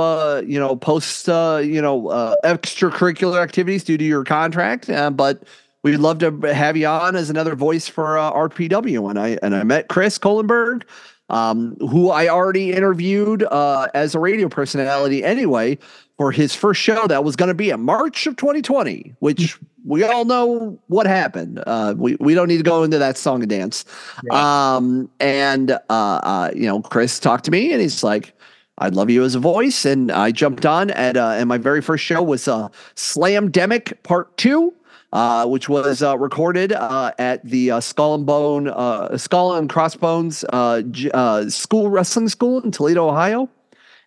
[0.48, 5.42] you know post you know extracurricular activities due to your contract, but."
[5.82, 9.10] We'd love to have you on as another voice for uh, RPW.
[9.10, 10.82] And I and I met Chris Kohlenberg,
[11.28, 15.78] um, who I already interviewed uh, as a radio personality anyway
[16.16, 20.04] for his first show that was going to be in March of 2020, which we
[20.04, 21.62] all know what happened.
[21.66, 23.84] Uh, we we don't need to go into that song and dance.
[24.24, 24.74] Yeah.
[24.76, 28.34] Um, and uh, uh, you know, Chris talked to me and he's like.
[28.78, 31.82] I'd love you as a voice, and I jumped on at uh, and my very
[31.82, 34.72] first show was uh, Slamdemic Part Two,
[35.12, 39.68] uh, which was uh, recorded uh, at the uh, Skull and Bone, uh, Skull and
[39.68, 43.48] Crossbones uh, School Wrestling School in Toledo, Ohio.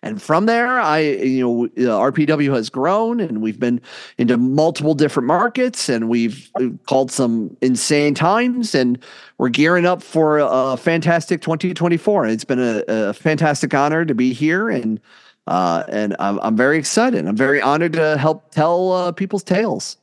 [0.02, 1.68] And from there, I, you know,
[2.00, 3.80] RPW has grown and we've been
[4.18, 6.50] into multiple different markets and we've
[6.86, 9.02] called some insane times and
[9.38, 12.26] we're gearing up for a fantastic 2024.
[12.26, 15.00] It's been a, a fantastic honor to be here and,
[15.48, 17.26] and I'm, I'm very excited.
[17.26, 19.96] I'm very honored to help tell people's tales.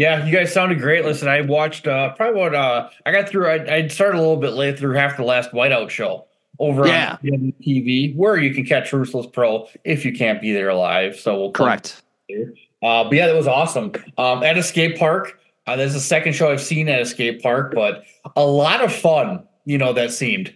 [0.00, 1.04] Yeah, you guys sounded great.
[1.04, 4.38] Listen, I watched uh probably what uh I got through I, I started a little
[4.38, 6.24] bit late through half the last whiteout show
[6.58, 7.18] over yeah.
[7.22, 11.16] on TV where you can catch Ruthless Pro if you can't be there live.
[11.16, 12.00] So we'll correct.
[12.30, 13.92] Uh, but yeah, that was awesome.
[14.16, 18.04] Um, at Escape Park, uh, there's the second show I've seen at Escape Park, but
[18.36, 19.46] a lot of fun.
[19.66, 20.48] You know that seemed.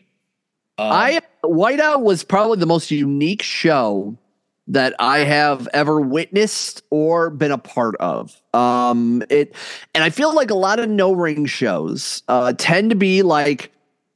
[0.78, 4.16] Um, I Whiteout was probably the most unique show
[4.66, 8.40] that I have ever witnessed or been a part of.
[8.54, 9.54] Um, it,
[9.94, 13.70] and I feel like a lot of no ring shows uh, tend to be like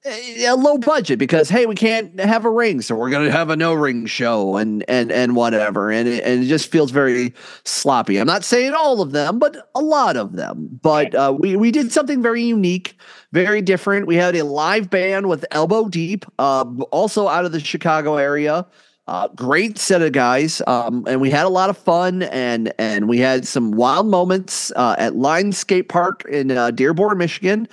[0.06, 3.56] a low budget because hey, we can't have a ring, so we're gonna have a
[3.56, 7.34] no ring show and and and whatever, and it, and it just feels very
[7.64, 8.18] sloppy.
[8.18, 10.78] I'm not saying all of them, but a lot of them.
[10.82, 12.96] But uh, we we did something very unique,
[13.32, 14.06] very different.
[14.06, 18.66] We had a live band with Elbow Deep, uh, also out of the Chicago area.
[19.08, 23.08] Uh, great set of guys, um, and we had a lot of fun, and and
[23.08, 27.66] we had some wild moments uh, at Line Skate Park in uh, Dearborn, Michigan,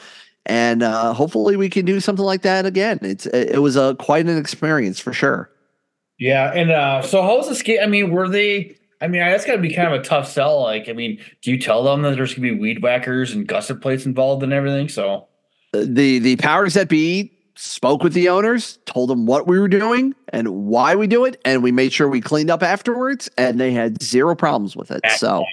[0.46, 3.00] and uh, hopefully we can do something like that again.
[3.02, 5.52] It's it was a quite an experience for sure.
[6.18, 7.82] Yeah, and uh, so how was the skate?
[7.84, 8.78] I mean, were they?
[9.02, 10.62] I mean, that's got to be kind of a tough sell.
[10.62, 13.82] Like, I mean, do you tell them that there's gonna be weed whackers and gusset
[13.82, 14.88] plates involved and everything?
[14.88, 15.28] So
[15.74, 20.14] the the powers that be spoke with the owners, told them what we were doing
[20.30, 23.72] and why we do it, and we made sure we cleaned up afterwards, and they
[23.72, 25.02] had zero problems with it.
[25.18, 25.46] So,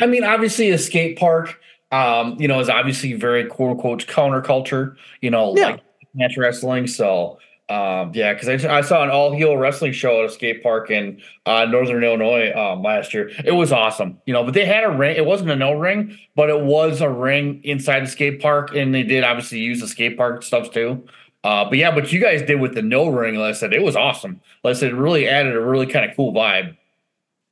[0.00, 1.60] I mean, obviously, a skate park,
[1.92, 5.66] um, you know, is obviously very quote unquote counterculture, you know, Yeah.
[5.70, 5.80] like
[6.14, 6.86] match wrestling.
[6.86, 10.62] So, um, yeah, because I, I saw an all heel wrestling show at a skate
[10.62, 13.30] park in uh, Northern Illinois um, last year.
[13.44, 15.16] It was awesome, you know, but they had a ring.
[15.16, 18.94] It wasn't a no ring, but it was a ring inside the skate park, and
[18.94, 21.06] they did obviously use the skate park stuff too.
[21.44, 23.36] Uh, but yeah, but you guys did with the no ring.
[23.36, 24.40] Like I said, it was awesome.
[24.62, 26.76] Like I said, it really added a really kind of cool vibe.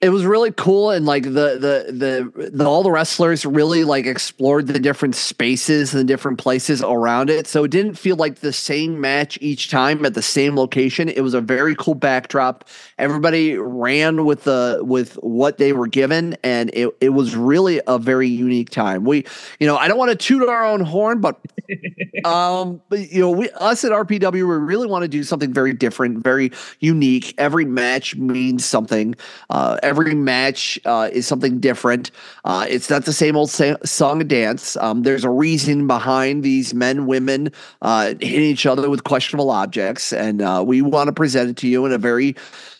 [0.00, 4.06] It was really cool and like the, the the the all the wrestlers really like
[4.06, 8.52] explored the different spaces and different places around it so it didn't feel like the
[8.52, 11.08] same match each time at the same location.
[11.08, 12.66] It was a very cool backdrop.
[12.96, 17.98] Everybody ran with the with what they were given and it, it was really a
[17.98, 19.04] very unique time.
[19.04, 19.26] We
[19.58, 21.40] you know i don't want to toot our own horn but
[22.24, 25.72] um but you know we us at rpw we really want to do something very
[25.72, 27.34] different very unique.
[27.38, 29.14] Every match means something
[29.50, 32.12] uh every match uh is something different
[32.44, 36.44] uh it's not the same old sa- song and dance um there's a reason behind
[36.44, 37.50] these men women
[37.82, 41.66] uh hitting each other with questionable objects and uh we want to present it to
[41.66, 42.36] you in a very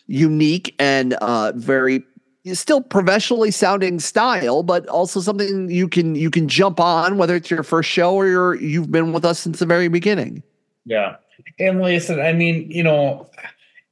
[0.06, 2.04] unique and uh very
[2.54, 7.50] still professionally sounding style, but also something you can you can jump on, whether it's
[7.50, 10.42] your first show or you've been with us since the very beginning.
[10.86, 11.16] Yeah.
[11.58, 13.28] And listen, I mean, you know,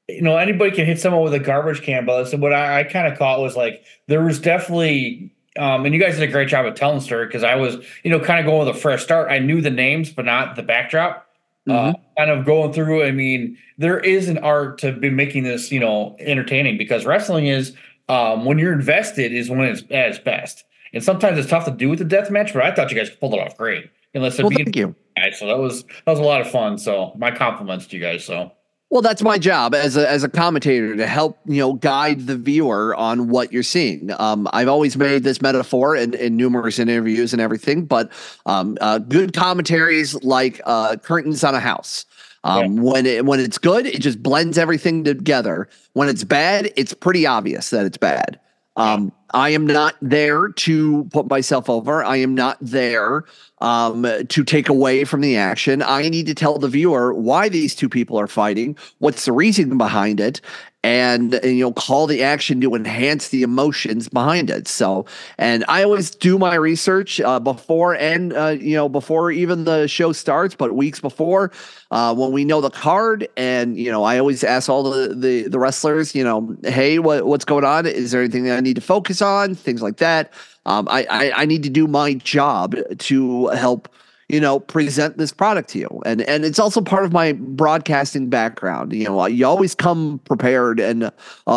[0.09, 3.11] you know, anybody can hit someone with a garbage can, but what I, I kind
[3.11, 6.67] of caught was like there was definitely um, and you guys did a great job
[6.67, 9.03] of telling the story because I was, you know, kind of going with a fresh
[9.03, 9.31] start.
[9.31, 11.27] I knew the names, but not the backdrop.
[11.69, 13.05] Uh, kind of going through.
[13.05, 17.47] I mean, there is an art to be making this, you know, entertaining because wrestling
[17.47, 17.75] is
[18.09, 20.65] um, when you're invested is when it's at its best.
[20.95, 23.11] And sometimes it's tough to do with the death match, but I thought you guys
[23.11, 23.91] pulled it off great.
[24.15, 24.95] Unless Well, thank you.
[25.19, 25.39] guys.
[25.39, 26.79] So that was that was a lot of fun.
[26.79, 28.25] So my compliments to you guys.
[28.25, 28.53] So
[28.91, 32.37] Well, that's my job as a as a commentator to help you know guide the
[32.37, 34.11] viewer on what you're seeing.
[34.19, 38.11] Um, I've always made this metaphor in, in numerous interviews and everything, but
[38.47, 42.07] um, uh, good commentaries like uh, curtains on a house.
[42.45, 45.69] Um, When it when it's good, it just blends everything together.
[45.93, 48.41] When it's bad, it's pretty obvious that it's bad.
[48.77, 52.03] Um, I am not there to put myself over.
[52.03, 53.25] I am not there
[53.61, 55.83] um, to take away from the action.
[55.83, 59.77] I need to tell the viewer why these two people are fighting, what's the reason
[59.77, 60.41] behind it,
[60.85, 64.69] and, and you know call the action to enhance the emotions behind it.
[64.69, 69.65] So, and I always do my research uh, before and uh, you know before even
[69.65, 71.51] the show starts, but weeks before
[71.91, 75.49] uh, when we know the card, and you know I always ask all the the,
[75.49, 77.87] the wrestlers, you know, hey, what what's going on?
[77.87, 79.55] Is there anything that I need to focus on?
[79.55, 80.33] Things like that.
[80.65, 83.89] Um, I, I I need to do my job to help
[84.29, 88.29] you know present this product to you and and it's also part of my broadcasting
[88.29, 91.11] background you know you always come prepared and uh,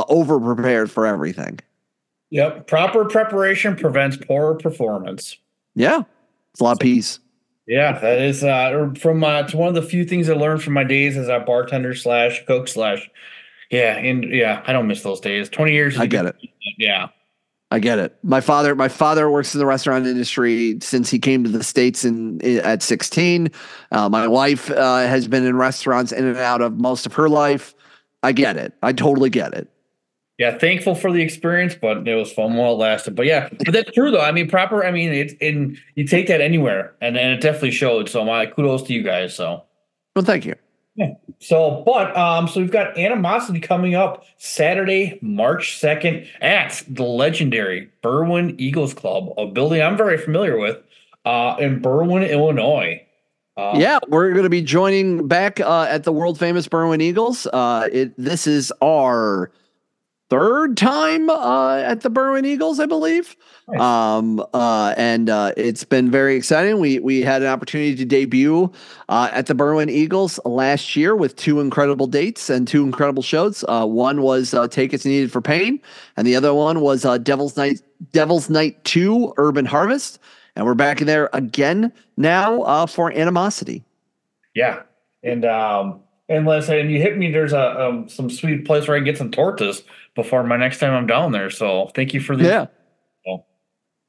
[0.10, 1.60] over prepared for everything
[2.34, 2.68] Yep.
[2.68, 5.36] Proper preparation prevents poor performance.
[5.76, 6.04] yeah
[6.52, 7.20] it's a lot of peace
[7.68, 10.74] Yeah, that is uh, from uh, it's one of the few things I learned from
[10.74, 13.10] my days as a bartender slash cook slash.
[13.70, 15.48] Yeah, and yeah, I don't miss those days.
[15.48, 15.98] Twenty years.
[15.98, 16.36] I get it.
[16.78, 17.08] Yeah.
[17.72, 18.18] I get it.
[18.22, 22.04] My father, my father works in the restaurant industry since he came to the states
[22.04, 23.50] in, in at 16.
[23.92, 27.30] Uh, my wife uh, has been in restaurants in and out of most of her
[27.30, 27.74] life.
[28.24, 28.74] I get it.
[28.84, 29.70] I totally get it.
[30.38, 33.16] Yeah, thankful for the experience, but it was fun while it lasted.
[33.16, 34.22] But yeah, but that's true though.
[34.22, 34.84] I mean, proper.
[34.84, 38.10] I mean, it's in you take that anywhere, and and it definitely showed.
[38.10, 39.36] So my kudos to you guys.
[39.36, 39.64] So
[40.16, 40.56] Well, thank you.
[41.40, 47.90] So, but um, so we've got animosity coming up Saturday, March second at the legendary
[48.04, 50.78] Berwyn Eagles Club, a building I'm very familiar with,
[51.26, 53.06] uh, in Berwyn, Illinois.
[53.58, 57.48] Uh, Yeah, we're going to be joining back uh, at the world famous Berwyn Eagles.
[57.48, 59.52] Uh, it this is our
[60.32, 63.36] third time uh, at the Berwyn Eagles, I believe.
[63.68, 63.82] Nice.
[63.82, 66.80] Um, uh, and uh, it's been very exciting.
[66.80, 68.72] We we had an opportunity to debut
[69.10, 73.66] uh, at the Berwyn Eagles last year with two incredible dates and two incredible shows.
[73.68, 75.82] Uh, one was uh, "Take It's Needed for Pain,"
[76.16, 77.82] and the other one was uh, "Devil's Night."
[78.14, 80.18] Devil's Night Two: Urban Harvest,
[80.56, 83.84] and we're back in there again now uh, for Animosity.
[84.56, 84.84] Yeah.
[85.24, 87.30] And um And listen, and you hit me.
[87.32, 89.84] There's a um, some sweet place where I can get some tortas
[90.16, 91.50] before my next time I'm down there.
[91.50, 92.66] So thank you for the Yeah.
[93.28, 93.46] Oh.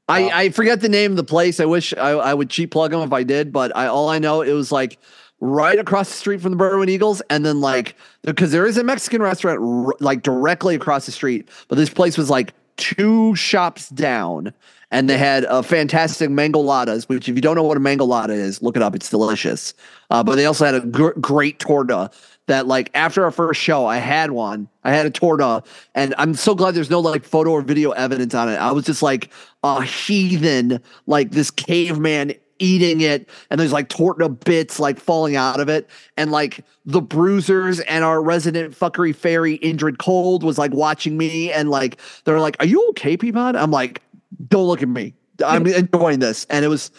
[0.09, 0.31] I, Wow.
[0.33, 1.61] I forget the name of the place.
[1.61, 4.19] I wish I, I would cheap plug them if I did, but I all I
[4.19, 4.98] know it was like
[5.40, 8.85] right across the street from the Berwyn Eagles, and then like because there is a
[8.85, 13.88] Mexican restaurant r- like directly across the street, but this place was like two shops
[13.90, 14.53] down,
[14.90, 17.09] and they had a fantastic mangoladas.
[17.09, 18.94] Which, if you don't know what a mangolada is, look it up.
[18.94, 19.75] It's delicious.
[20.11, 22.11] Uh, but they also had a gr- great torta
[22.47, 24.69] that like after our first show, I had one.
[24.85, 25.63] I had a torta,
[25.95, 28.57] and I'm so glad there's no like photo or video evidence on it.
[28.57, 29.31] I was just like
[29.63, 35.61] a heathen, like this caveman eating it, and there's like torta bits like falling out
[35.61, 40.73] of it, and like the bruisers and our resident fuckery fairy Indrid Cold was like
[40.73, 44.03] watching me, and like they're like, "Are you okay, Peapod?" I'm like,
[44.49, 45.15] "Don't look at me.
[45.45, 46.90] I'm enjoying this," and it was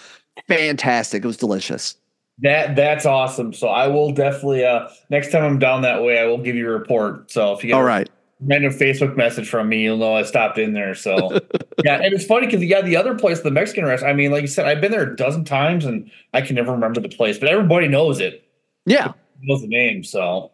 [0.47, 1.23] fantastic.
[1.23, 1.95] It was delicious.
[2.43, 3.53] That that's awesome.
[3.53, 6.67] So I will definitely uh next time I'm down that way, I will give you
[6.67, 7.31] a report.
[7.31, 8.09] So if you get All a right.
[8.41, 10.93] random Facebook message from me, you'll know I stopped in there.
[10.93, 11.39] So
[11.85, 14.13] yeah, and it's funny because yeah, the other place, the Mexican restaurant.
[14.13, 16.73] I mean, like you said, I've been there a dozen times and I can never
[16.73, 18.45] remember the place, but everybody knows it.
[18.85, 19.13] Yeah.
[19.41, 20.03] knows the name.
[20.03, 20.51] So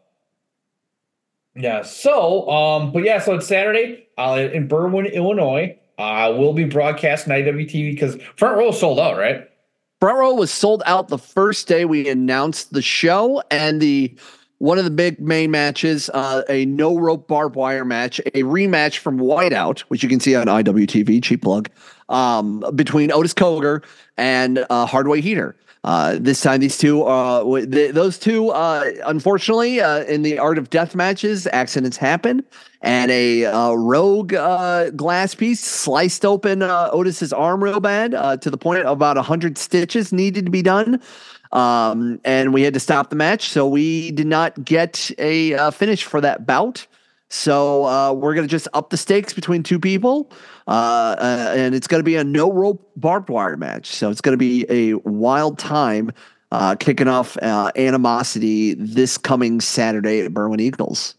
[1.55, 1.81] yeah.
[1.81, 5.75] So um, but yeah, so it's Saturday uh, in Berwyn, Illinois.
[5.97, 9.49] Uh, we'll be broadcasting IWTV because front row is sold out, right?
[9.99, 14.15] Front row was sold out the first day we announced the show, and the
[14.59, 18.99] one of the big main matches, uh, a no rope barbed wire match, a rematch
[18.99, 21.69] from Whiteout, which you can see on IWTV, cheap plug,
[22.07, 23.83] um, between Otis Cogar
[24.17, 25.57] and uh, Hardway Heater.
[25.85, 27.41] Uh, this time, these two, uh,
[27.91, 32.43] those two, uh, unfortunately, uh, in the art of death matches, accidents happen,
[32.81, 38.11] and a uh, rogue uh, glass piece sliced open uh, Otis's arm real bad
[38.41, 41.01] to the point of about hundred stitches needed to be done,
[41.53, 43.47] um, and we had to stop the match.
[43.47, 46.87] So we did not get a finish for that bout.
[47.29, 50.31] So uh, we're gonna just up the stakes between two people,
[50.67, 53.87] uh, uh, and it's gonna be a no rope barbed wire match.
[53.87, 56.11] So it's gonna be a wild time
[56.51, 61.15] uh, kicking off uh, animosity this coming Saturday at Berwyn Eagles.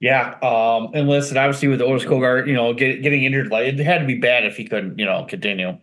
[0.00, 0.34] Yeah.
[0.42, 4.00] Um, and listen, obviously with Otis Cogar, you know, get, getting injured, like it had
[4.00, 5.78] to be bad if he couldn't, you know, continue.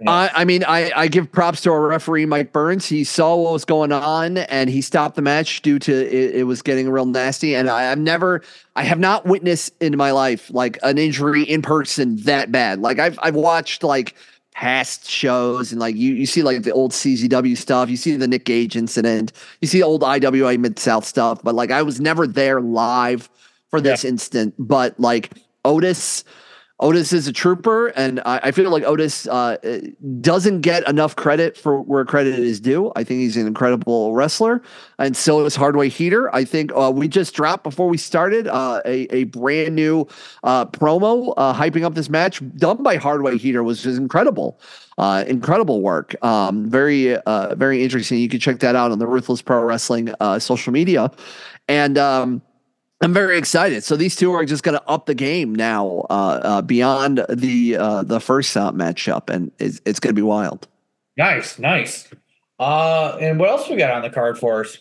[0.00, 0.10] Yeah.
[0.10, 2.86] I, I mean, I, I give props to our referee, Mike Burns.
[2.86, 6.44] He saw what was going on and he stopped the match due to it, it
[6.44, 7.54] was getting real nasty.
[7.54, 8.42] And I, I've never,
[8.74, 12.80] I have not witnessed in my life like an injury in person that bad.
[12.80, 14.14] Like I've, I've watched like
[14.52, 18.28] past shows and like you, you see like the old CZW stuff, you see the
[18.28, 22.26] Nick Gage incident, you see old IWA Mid South stuff, but like I was never
[22.26, 23.30] there live
[23.70, 24.54] for this instant.
[24.58, 25.32] But like
[25.64, 26.24] Otis,
[26.78, 29.56] Otis is a trooper, and I, I feel like Otis uh,
[30.20, 32.92] doesn't get enough credit for where credit is due.
[32.96, 34.60] I think he's an incredible wrestler,
[34.98, 36.34] and so is Hardway Heater.
[36.34, 40.06] I think uh, we just dropped before we started uh, a a brand new
[40.44, 44.60] uh, promo uh, hyping up this match done by Hardway Heater, was just incredible.
[44.98, 46.14] Uh, incredible work.
[46.24, 48.18] Um, very, uh, very interesting.
[48.18, 51.10] You can check that out on the Ruthless Pro Wrestling uh, social media,
[51.68, 52.42] and um,
[53.02, 53.84] I'm very excited.
[53.84, 57.76] So these two are just going to up the game now, uh, uh, beyond the
[57.76, 60.66] uh, the first matchup, and it's, it's going to be wild.
[61.16, 62.08] Nice, nice.
[62.58, 64.78] Uh, and what else we got on the card for us?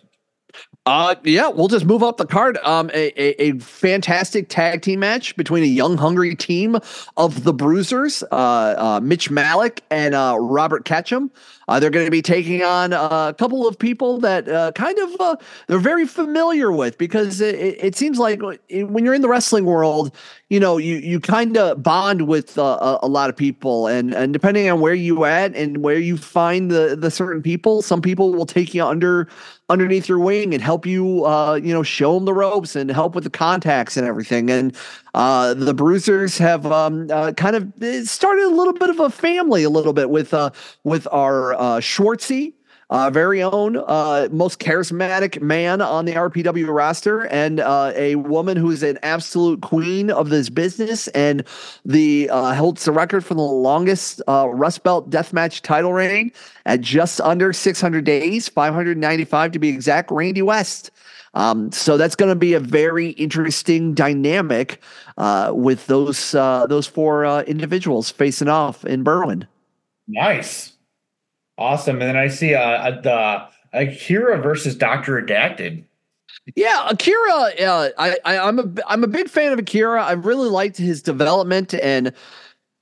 [0.87, 2.59] Uh, yeah, we'll just move up the card.
[2.61, 6.77] Um, a, a, a fantastic tag team match between a young, hungry team
[7.17, 11.31] of the Bruisers, uh, uh, Mitch Malik and uh, Robert Ketchum.
[11.67, 14.99] Uh, they're going to be taking on uh, a couple of people that uh, kind
[14.99, 19.21] of uh, they're very familiar with because it, it it seems like when you're in
[19.21, 20.15] the wrestling world,
[20.49, 24.31] you know, you you kind of bond with uh, a, lot of people, and and
[24.31, 28.31] depending on where you at and where you find the the certain people, some people
[28.31, 29.27] will take you under
[29.69, 33.15] underneath your wing and help you, uh, you know, show them the ropes and help
[33.15, 34.51] with the contacts and everything.
[34.51, 34.77] And
[35.15, 39.63] uh, the Bruisers have um, uh, kind of started a little bit of a family,
[39.63, 40.51] a little bit with uh,
[40.83, 42.53] with our uh, Schwartzy.
[42.89, 48.57] Uh, very own, uh, most charismatic man on the RPW roster, and uh, a woman
[48.57, 51.43] who is an absolute queen of this business, and
[51.83, 56.31] the uh, holds the record for the longest uh, Rust Belt Deathmatch title reign
[56.65, 60.11] at just under 600 days, 595 to be exact.
[60.11, 60.91] Randi West.
[61.35, 64.81] Um, so that's going to be a very interesting dynamic
[65.17, 69.45] uh, with those uh, those four uh, individuals facing off in Berwyn.
[70.07, 70.74] Nice,
[71.57, 72.01] awesome.
[72.01, 75.83] And then I see uh the Akira versus Doctor Redacted.
[76.55, 77.51] Yeah, Akira.
[77.59, 80.03] Uh, I, I I'm a I'm a big fan of Akira.
[80.03, 82.13] I really liked his development and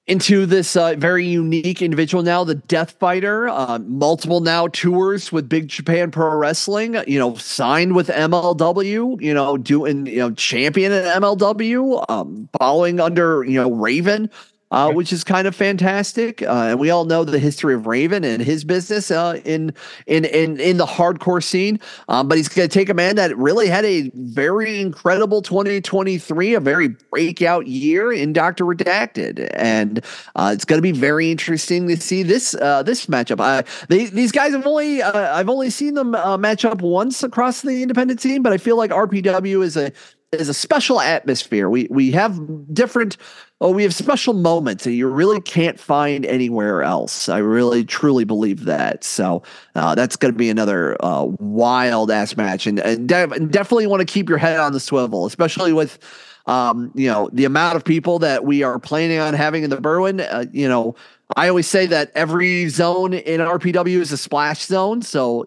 [0.05, 5.47] into this uh, very unique individual now, the Death Fighter, uh, multiple now tours with
[5.47, 10.91] Big Japan Pro Wrestling, you know, signed with MLW, you know, doing, you know, champion
[10.91, 14.29] at MLW, um, following under, you know, Raven
[14.73, 16.41] uh, which is kind of fantastic.
[16.41, 19.71] Uh, and we all know the history of Raven and his business uh, in
[20.07, 21.79] in in in the hardcore scene.
[22.09, 26.55] Um, but he's going to take a man that really had a very incredible 2023,
[26.55, 30.03] a very breakout year in Doctor Redacted, and
[30.35, 33.39] uh, it's going to be very interesting to see this uh, this matchup.
[33.39, 36.11] I, they, these guys have only uh, I've only seen them
[36.41, 39.91] match up once across the independent scene, but I feel like RPW is a
[40.33, 41.69] is a special atmosphere.
[41.69, 42.39] We we have
[42.73, 43.17] different
[43.61, 47.29] oh, we have special moments that you really can't find anywhere else.
[47.29, 49.05] I really truly believe that.
[49.05, 49.41] So
[49.75, 54.05] uh, that's going to be another uh, wild ass match, and, and de- definitely want
[54.05, 55.97] to keep your head on the swivel, especially with.
[56.45, 59.77] Um, you know the amount of people that we are planning on having in the
[59.77, 60.19] Berwyn.
[60.29, 60.93] Uh, you know,
[61.37, 65.45] I always say that every zone in RPW is a splash zone, so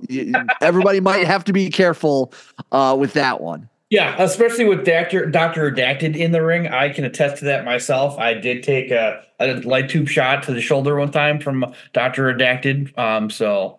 [0.63, 2.33] everybody might have to be careful
[2.73, 3.69] uh, with that one.
[3.89, 8.19] Yeah, especially with Doctor Doctor Redacted in the ring, I can attest to that myself.
[8.19, 12.35] I did take a, a light tube shot to the shoulder one time from Doctor
[12.35, 12.97] Redacted.
[12.99, 13.79] Um, so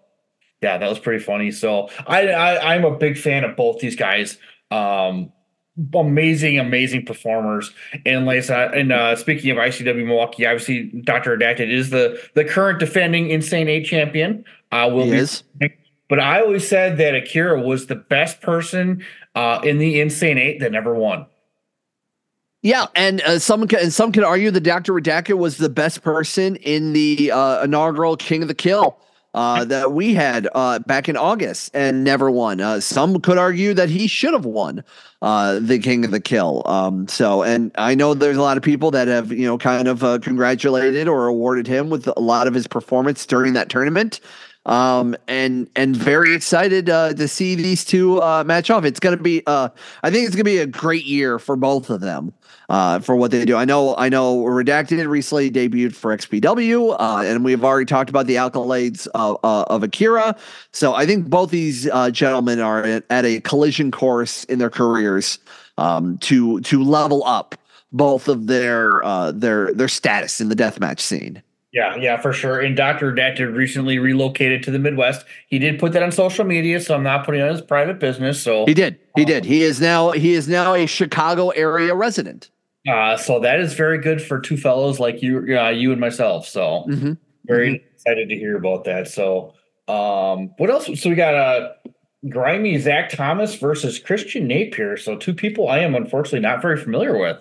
[0.61, 1.51] yeah, that was pretty funny.
[1.51, 4.37] So I, I I'm a big fan of both these guys.
[4.71, 5.33] Um,
[5.93, 7.71] amazing, amazing performers.
[8.05, 12.79] And like and uh, speaking of ICW Milwaukee, obviously Doctor Redacted is the the current
[12.79, 14.45] defending Insane Eight champion.
[14.71, 15.17] Uh, will he be.
[15.17, 15.43] Is.
[16.09, 19.03] But I always said that Akira was the best person
[19.37, 21.27] uh, in the Insane Eight that never won.
[22.63, 26.93] Yeah, and uh, and some can argue that Doctor Redacted was the best person in
[26.93, 28.97] the uh, inaugural King of the Kill
[29.35, 32.59] uh, that we had uh, back in August and never won.
[32.59, 34.83] Uh, some could argue that he should have won
[35.21, 36.63] uh, the King of the Kill.
[36.65, 39.87] Um, so, and I know there's a lot of people that have you know kind
[39.87, 44.19] of congratulated or awarded him with a lot of his performance during that tournament
[44.67, 48.83] um, and and very excited uh, to see these two uh, match off.
[48.83, 49.69] It's to be, uh,
[50.03, 52.33] I think it's to be a great year for both of them
[52.69, 53.55] uh, for what they do.
[53.55, 58.27] I know, I know, Redacted recently debuted for XPW, uh, and we've already talked about
[58.27, 60.35] the accolades of, uh, of Akira.
[60.73, 64.69] So I think both these uh, gentlemen are at, at, a collision course in their
[64.69, 65.39] careers
[65.77, 67.55] um, to to level up
[67.91, 71.41] both of their uh, their their status in the deathmatch scene.
[71.73, 72.59] Yeah, yeah, for sure.
[72.59, 73.11] And Dr.
[73.11, 75.25] Redacted recently relocated to the Midwest.
[75.47, 78.41] He did put that on social media, so I'm not putting on his private business.
[78.41, 78.99] So he did.
[79.15, 79.43] He did.
[79.43, 82.49] He is now he is now a Chicago area resident.
[82.87, 86.47] Uh, so that is very good for two fellows like you, uh, you and myself.
[86.47, 87.13] So mm-hmm.
[87.45, 87.93] very mm-hmm.
[87.93, 89.09] excited to hear about that.
[89.09, 89.53] So
[89.89, 90.85] um, what else?
[90.99, 91.73] So we got a uh,
[92.29, 94.95] grimy Zach Thomas versus Christian Napier.
[94.95, 97.37] So two people I am unfortunately not very familiar with.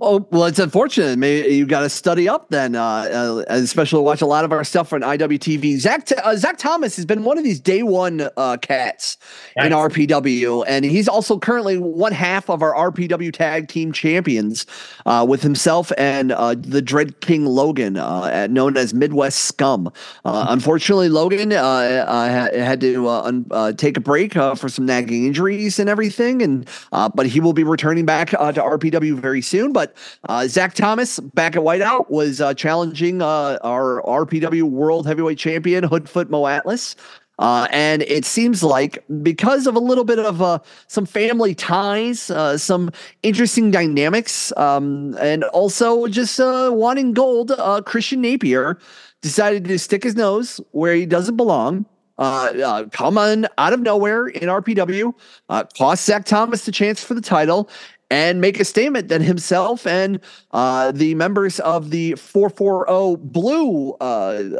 [0.00, 1.18] Oh well, it's unfortunate.
[1.18, 4.62] Maybe you got to study up then, uh, uh, especially watch a lot of our
[4.62, 5.76] stuff on IWTV.
[5.78, 9.16] Zach uh, Zach Thomas has been one of these day one uh, cats
[9.56, 9.66] nice.
[9.66, 14.66] in RPW, and he's also currently one half of our RPW tag team champions
[15.04, 19.90] uh, with himself and uh, the Dread King Logan, known as Midwest Scum.
[20.24, 26.68] unfortunately, Logan had to un- take a break for some nagging injuries and everything, and
[26.92, 29.72] but he will be returning back to RPW very soon.
[29.72, 35.06] But but uh, Zach Thomas back at Whiteout was uh, challenging uh, our RPW World
[35.06, 36.96] Heavyweight Champion Hoodfoot Mo Atlas.
[37.38, 40.58] Uh, and it seems like because of a little bit of uh,
[40.88, 42.90] some family ties, uh, some
[43.22, 48.76] interesting dynamics, um, and also just uh, wanting gold, uh, Christian Napier
[49.22, 51.86] decided to stick his nose where he doesn't belong.
[52.18, 55.14] Uh, come on out of nowhere in RPW,
[55.76, 57.70] cost Zach Thomas the chance for the title,
[58.10, 60.20] and make a statement that himself and
[60.52, 64.04] uh, the members of the 440 Blue uh,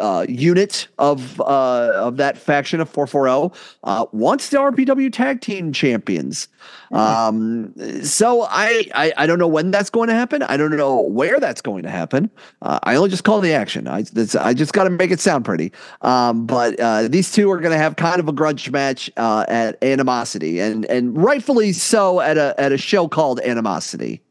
[0.01, 5.73] uh, unit of uh, of that faction of 440 uh, wants the RPW Tag Team
[5.73, 6.49] Champions.
[6.91, 10.43] Um, so I, I, I don't know when that's going to happen.
[10.43, 12.31] I don't know where that's going to happen.
[12.63, 13.87] Uh, I only just call the action.
[13.87, 14.05] I
[14.41, 15.73] I just got to make it sound pretty.
[16.03, 19.45] Um, but uh, these two are going to have kind of a grudge match uh,
[19.49, 24.23] at Animosity, and and rightfully so at a at a show called Animosity.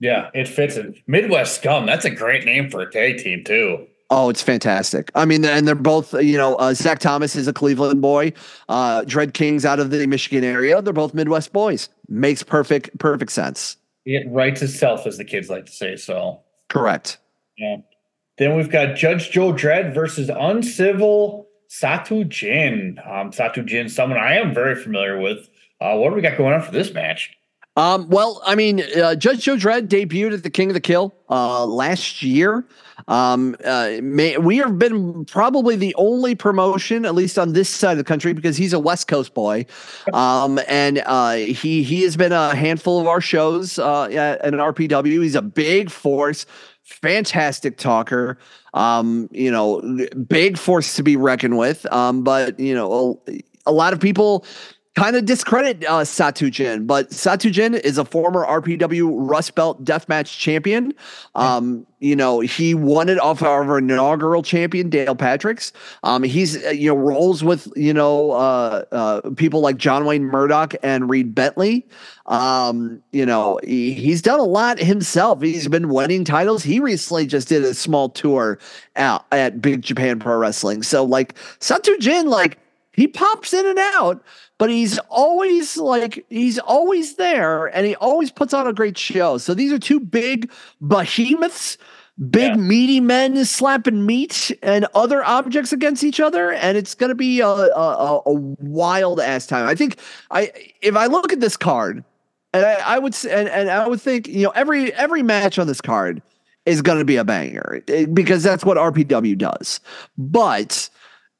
[0.00, 0.96] Yeah, it fits it.
[1.06, 1.86] Midwest Scum.
[1.86, 3.86] That's a great name for a tag team too.
[4.10, 5.10] Oh, it's fantastic.
[5.14, 8.32] I mean, and they're both, you know, uh, Zach Thomas is a Cleveland boy.
[8.68, 10.80] Uh, Dread King's out of the Michigan area.
[10.80, 11.90] They're both Midwest boys.
[12.08, 13.76] Makes perfect, perfect sense.
[14.06, 15.96] It writes itself, as the kids like to say.
[15.96, 17.18] So correct.
[17.58, 17.78] Yeah.
[18.38, 22.98] Then we've got Judge Joe Dread versus Uncivil Satu Jin.
[23.04, 25.50] Um, Satu Jin, someone I am very familiar with.
[25.80, 27.36] Uh, what do we got going on for this match?
[27.78, 31.14] Um, well, I mean, uh, Judge Joe Dread debuted at the King of the Kill
[31.30, 32.66] uh, last year.
[33.06, 37.92] Um, uh, may, we have been probably the only promotion, at least on this side
[37.92, 39.64] of the country, because he's a West Coast boy,
[40.12, 44.52] um, and uh, he he has been a handful of our shows uh, at, at
[44.52, 45.22] an RPW.
[45.22, 46.46] He's a big force,
[46.82, 48.38] fantastic talker.
[48.74, 49.80] Um, you know,
[50.26, 51.86] big force to be reckoned with.
[51.92, 54.44] Um, but you know, a, a lot of people
[54.98, 59.84] kind of discredit uh, Satu Jin, but Satu Jin is a former RPW Rust Belt
[59.84, 60.92] Deathmatch champion.
[61.36, 65.70] Um, you know, he won it off our inaugural champion, Dale Patricks.
[66.02, 70.24] Um, he's, uh, you know, rolls with, you know, uh, uh, people like John Wayne
[70.24, 71.86] Murdoch and Reed Bentley.
[72.26, 75.40] Um, you know, he, he's done a lot himself.
[75.42, 76.64] He's been winning titles.
[76.64, 78.58] He recently just did a small tour
[78.96, 80.82] out at Big Japan Pro Wrestling.
[80.82, 82.58] So, like, Satu Jin, like,
[82.98, 84.22] he pops in and out,
[84.58, 89.38] but he's always like he's always there and he always puts on a great show.
[89.38, 91.78] So these are two big behemoths,
[92.30, 92.56] big Yeah.
[92.56, 97.40] meaty men slapping meat and other objects against each other, and it's going to be
[97.40, 99.68] a, a, a- wild ass time.
[99.68, 99.98] I think
[100.30, 100.50] I
[100.82, 102.02] if I look at this card,
[102.52, 105.66] and I, I would and, and I would think you know every every match on
[105.68, 106.20] this card
[106.66, 107.82] is going to be a banger
[108.12, 109.80] because that's what RPW does,
[110.16, 110.90] but.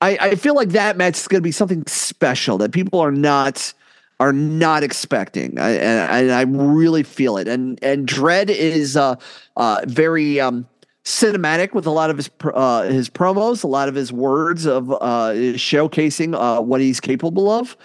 [0.01, 3.13] I, I feel like that match is going to be something special that people are
[3.13, 3.73] not
[4.21, 7.47] are not expecting, I, and, I really feel it.
[7.47, 9.15] And and Dread is uh,
[9.57, 10.67] uh, very um,
[11.05, 14.91] cinematic with a lot of his uh, his promos, a lot of his words of
[14.91, 17.77] uh, showcasing uh, what he's capable of.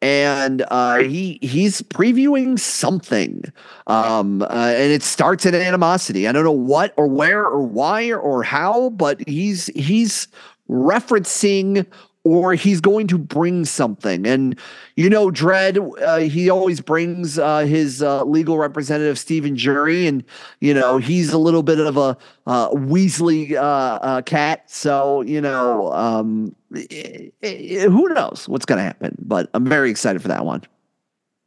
[0.00, 3.42] And uh, he he's previewing something,
[3.88, 6.28] um, and it starts at animosity.
[6.28, 10.28] I don't know what or where or why or, or how, but he's he's
[10.68, 11.86] referencing
[12.28, 14.26] or he's going to bring something.
[14.26, 14.58] And
[14.96, 20.22] you know, Dread, uh, he always brings uh, his uh, legal representative Stephen Jury, and
[20.60, 22.16] you know he's a little bit of a
[22.46, 24.70] uh, Weasley uh, uh, cat.
[24.70, 29.16] So you know, um, eh, eh, who knows what's going to happen?
[29.20, 30.62] But I'm very excited for that one.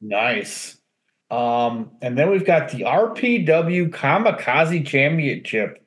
[0.02, 0.78] Nice.
[1.30, 5.78] Um, and then we've got the RPW Kamikaze Championship.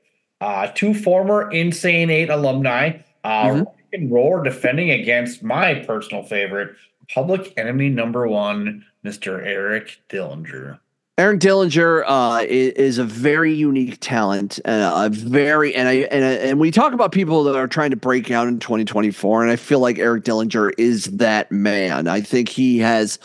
[0.74, 3.66] Two former Insane Eight alumni, uh, Mhm.
[3.92, 6.74] And Roar defending against my personal favorite,
[7.12, 10.78] Public Enemy Number One, Mister Eric Dillinger.
[11.16, 16.28] Eric Dillinger uh, is a very unique talent, and a very and I and I-
[16.48, 19.54] and we talk about people that are trying to break out in 2024, and I
[19.54, 22.08] feel like Eric Dillinger is that man.
[22.08, 23.20] I think he has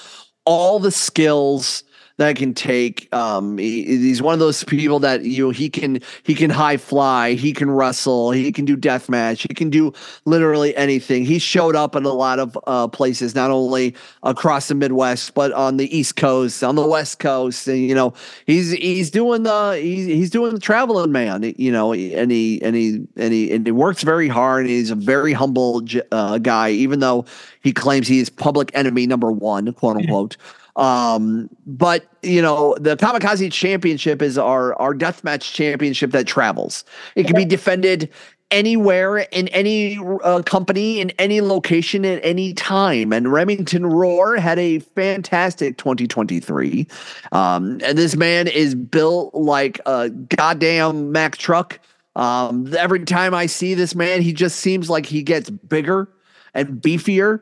[0.45, 1.83] all the skills
[2.19, 3.07] that can take.
[3.15, 6.75] Um, he- he's one of those people that you know he can he can high
[6.75, 9.93] fly, he can wrestle, he can do death match, he can do
[10.25, 11.23] literally anything.
[11.23, 15.53] He showed up in a lot of uh, places, not only across the Midwest, but
[15.53, 18.13] on the East Coast, on the West Coast, and you know
[18.45, 22.75] he's he's doing the he's he's doing the traveling man, you know, and he and
[22.75, 24.65] he and he and he works very hard.
[24.65, 27.23] And he's a very humble uh, guy, even though
[27.61, 30.35] he claims he is public enemy number one, quote unquote.
[30.79, 36.85] Um, but you know, the Kamikaze Championship is our our deathmatch championship that travels.
[37.15, 38.09] It can be defended
[38.51, 43.13] anywhere in any uh, company in any location at any time.
[43.13, 46.87] And Remington Roar had a fantastic 2023.
[47.31, 51.79] Um, and this man is built like a goddamn Mack truck.
[52.15, 56.09] Um, every time I see this man, he just seems like he gets bigger
[56.53, 57.41] and beefier.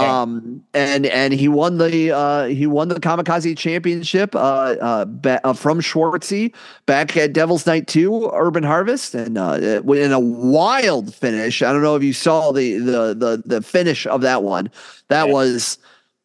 [0.00, 0.20] Yeah.
[0.22, 5.40] Um, and and he won the uh, he won the Kamikaze Championship uh, uh, ba-
[5.44, 6.54] uh, from Schwartzy
[6.86, 9.54] back at Devil's Night Two Urban Harvest, and uh,
[9.86, 11.62] in a wild finish.
[11.62, 14.70] I don't know if you saw the the the the finish of that one.
[15.08, 15.32] That Yeah.
[15.34, 15.78] was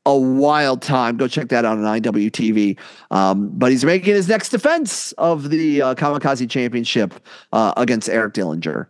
[0.05, 1.15] a wild time.
[1.15, 2.77] Go check that out on IWTV.
[3.09, 7.13] Um, but he's making his next defense of the uh, Kamikaze Championship
[7.53, 8.87] uh, against Eric Dillinger.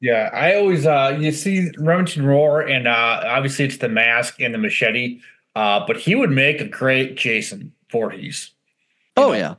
[0.00, 4.54] Yeah, I always uh you see Remington Roar and uh obviously it's the mask and
[4.54, 5.20] the machete.
[5.54, 8.50] Uh but he would make a great Jason Voorhees.
[9.16, 9.54] Oh know, yeah.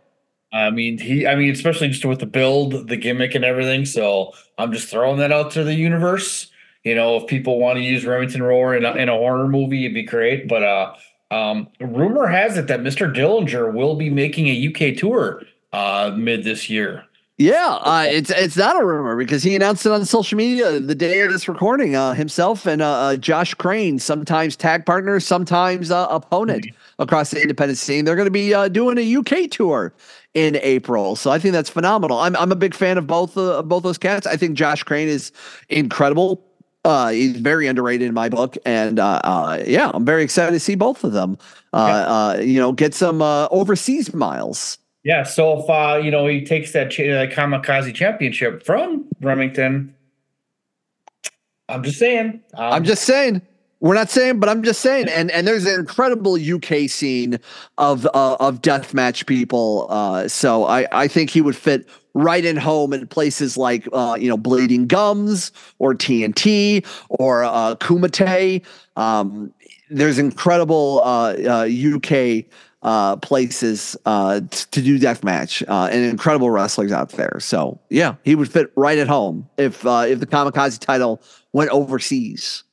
[0.51, 3.85] I mean he I mean especially just with the build, the gimmick and everything.
[3.85, 6.47] So I'm just throwing that out to the universe.
[6.83, 9.85] You know, if people want to use Remington Roar in a, in a horror movie,
[9.85, 10.47] it'd be great.
[10.47, 10.95] But uh
[11.29, 13.13] um rumor has it that Mr.
[13.13, 17.05] Dillinger will be making a UK tour uh mid this year.
[17.41, 20.93] Yeah, uh, it's it's not a rumor because he announced it on social media the
[20.93, 21.95] day of this recording.
[21.95, 26.67] Uh, himself and uh, uh, Josh Crane, sometimes tag partner, sometimes uh, opponent
[26.99, 28.05] across the independent scene.
[28.05, 29.91] They're going to be uh, doing a UK tour
[30.35, 32.19] in April, so I think that's phenomenal.
[32.19, 34.27] I'm I'm a big fan of both uh, both those cats.
[34.27, 35.31] I think Josh Crane is
[35.67, 36.45] incredible.
[36.85, 40.59] Uh, he's very underrated in my book, and uh, uh, yeah, I'm very excited to
[40.59, 41.39] see both of them.
[41.73, 44.77] Uh, uh, you know, get some uh, overseas miles.
[45.03, 49.95] Yeah, so if uh, you know he takes that cha- uh, Kamikaze Championship from Remington,
[51.67, 52.41] I'm just saying.
[52.53, 53.41] Um, I'm just saying.
[53.79, 55.07] We're not saying, but I'm just saying.
[55.09, 57.39] And and there's an incredible UK scene
[57.79, 59.87] of uh, of deathmatch people.
[59.89, 64.17] Uh, so I I think he would fit right in home in places like uh,
[64.19, 68.63] you know Bleeding Gums or TNT or uh, Kumite.
[68.95, 69.51] Um,
[69.89, 72.45] there's incredible uh, uh, UK
[72.83, 77.39] uh, places uh, t- to do deathmatch uh, and incredible wrestlers out there.
[77.39, 81.21] So yeah, he would fit right at home if uh, if the Kamikaze title
[81.53, 82.63] went overseas.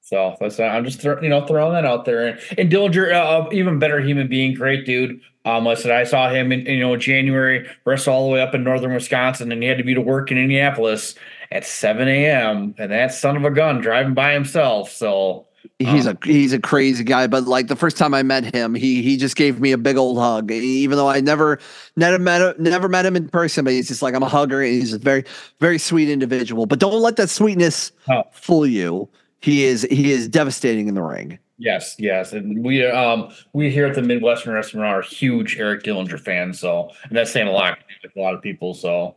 [0.00, 2.26] So that's I'm just throw, you know throwing that out there.
[2.26, 5.20] And, and Dillinger, uh, even better human being, great dude.
[5.44, 8.62] Um, listen, I saw him in you know January, wrestle all the way up in
[8.62, 11.14] northern Wisconsin, and he had to be to work in Indianapolis
[11.50, 12.74] at 7 a.m.
[12.78, 14.90] And that son of a gun driving by himself.
[14.90, 15.46] So
[15.78, 19.02] He's a he's a crazy guy, but like the first time I met him, he
[19.02, 20.50] he just gave me a big old hug.
[20.50, 21.58] Even though I never
[21.96, 24.60] never met never met him in person, but he's just like I'm a hugger.
[24.60, 25.24] And he's a very
[25.60, 26.66] very sweet individual.
[26.66, 28.22] But don't let that sweetness Oh.
[28.32, 29.08] fool you.
[29.40, 31.38] He is he is devastating in the ring.
[31.58, 36.18] Yes, yes, and we um we here at the Midwestern Restaurant are huge Eric Dillinger
[36.18, 38.74] fans, so and that's saying a lot with a lot of people.
[38.74, 39.16] So,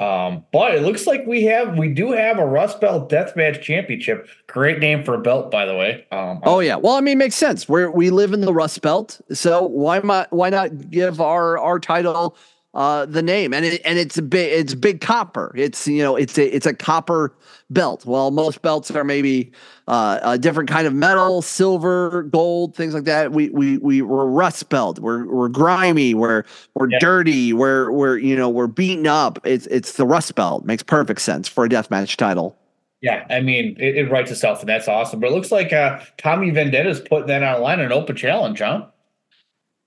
[0.00, 4.28] um, but it looks like we have we do have a Rust Belt Deathmatch Championship.
[4.46, 6.06] Great name for a belt, by the way.
[6.12, 7.68] Um, Oh yeah, well I mean, it makes sense.
[7.68, 11.80] We we live in the Rust Belt, so why not why not give our our
[11.80, 12.36] title
[12.78, 13.52] uh, the name?
[13.52, 15.52] And it, and it's a big it's big copper.
[15.56, 17.34] It's you know it's a it's a copper
[17.70, 18.06] belt.
[18.06, 19.50] Well, most belts are maybe
[19.88, 23.32] uh, a different kind of metal, silver, gold, things like that.
[23.32, 25.00] We we we we're Rust Belt.
[25.00, 26.14] We're we're grimy.
[26.14, 26.98] We're we're Yeah.
[27.00, 27.52] dirty.
[27.52, 29.40] We're we're you know we're beaten up.
[29.44, 30.64] It's it's the Rust Belt.
[30.64, 32.56] Makes perfect sense for a deathmatch title.
[33.00, 35.20] yeah, I mean it, it writes itself, and that's awesome.
[35.20, 38.86] But it looks like uh, Tommy Vendetta's putting that online in an open challenge, huh?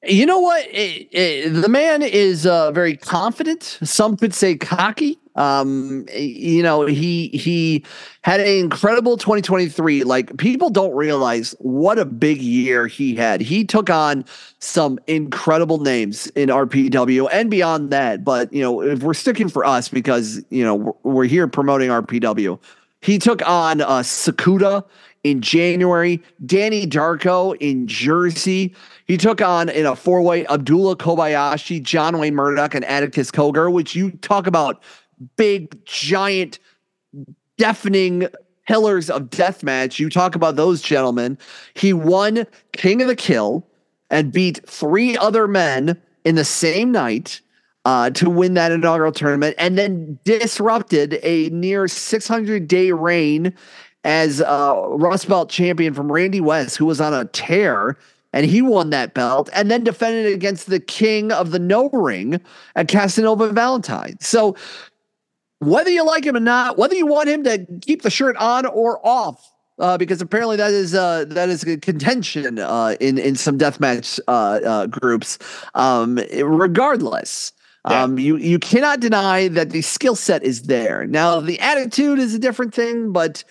[0.04, 0.66] You know what?
[0.72, 3.78] It- it- the man is uh, very confident.
[3.84, 5.20] Some could say cocky.
[5.36, 7.86] Um, you know, he he
[8.24, 10.04] had an incredible 2023.
[10.04, 13.40] Like people don't realize what a big year he had.
[13.42, 14.26] He took on
[14.60, 18.24] some incredible names in RPW and beyond that.
[18.26, 21.90] But you know, if we're sticking for us because you know we're, we're here promoting
[21.92, 22.60] RPW,
[23.02, 24.84] he took on uh, Sakuda
[25.24, 28.76] in January, Danny Darko in Jersey.
[29.06, 33.72] He took on in a four way Abdullah Kobayashi, John Wayne Murdoch, and Atticus Cogar,
[33.72, 34.82] which you talk about
[35.38, 36.60] big, giant,
[37.58, 38.28] deafening
[38.68, 40.00] pillars of deathmatch.
[40.00, 41.38] You talk about those gentlemen.
[41.74, 43.68] He won King of the Kill
[44.10, 47.42] and beat three other men in the same night
[47.86, 53.54] uh, to win that inaugural tournament, and then disrupted a near 600 day reign
[54.04, 57.98] as a Rust Belt champion from Randi West, who was on a tear.
[58.34, 62.40] And he won that belt and then defended against the king of the no ring
[62.78, 64.16] at Casanova Valentine.
[64.22, 64.56] So,
[65.60, 68.66] whether you like him or not, whether you want him to keep the shirt on
[68.66, 73.36] or off, uh, because apparently that is uh, that is a contention uh, in in
[73.36, 75.38] some deathmatch uh, uh, groups.
[75.76, 77.52] Um, regardless,
[77.90, 78.04] Yeah.
[78.04, 81.06] um, you you cannot deny that the skill set is there.
[81.06, 83.44] Now the attitude is a different thing, but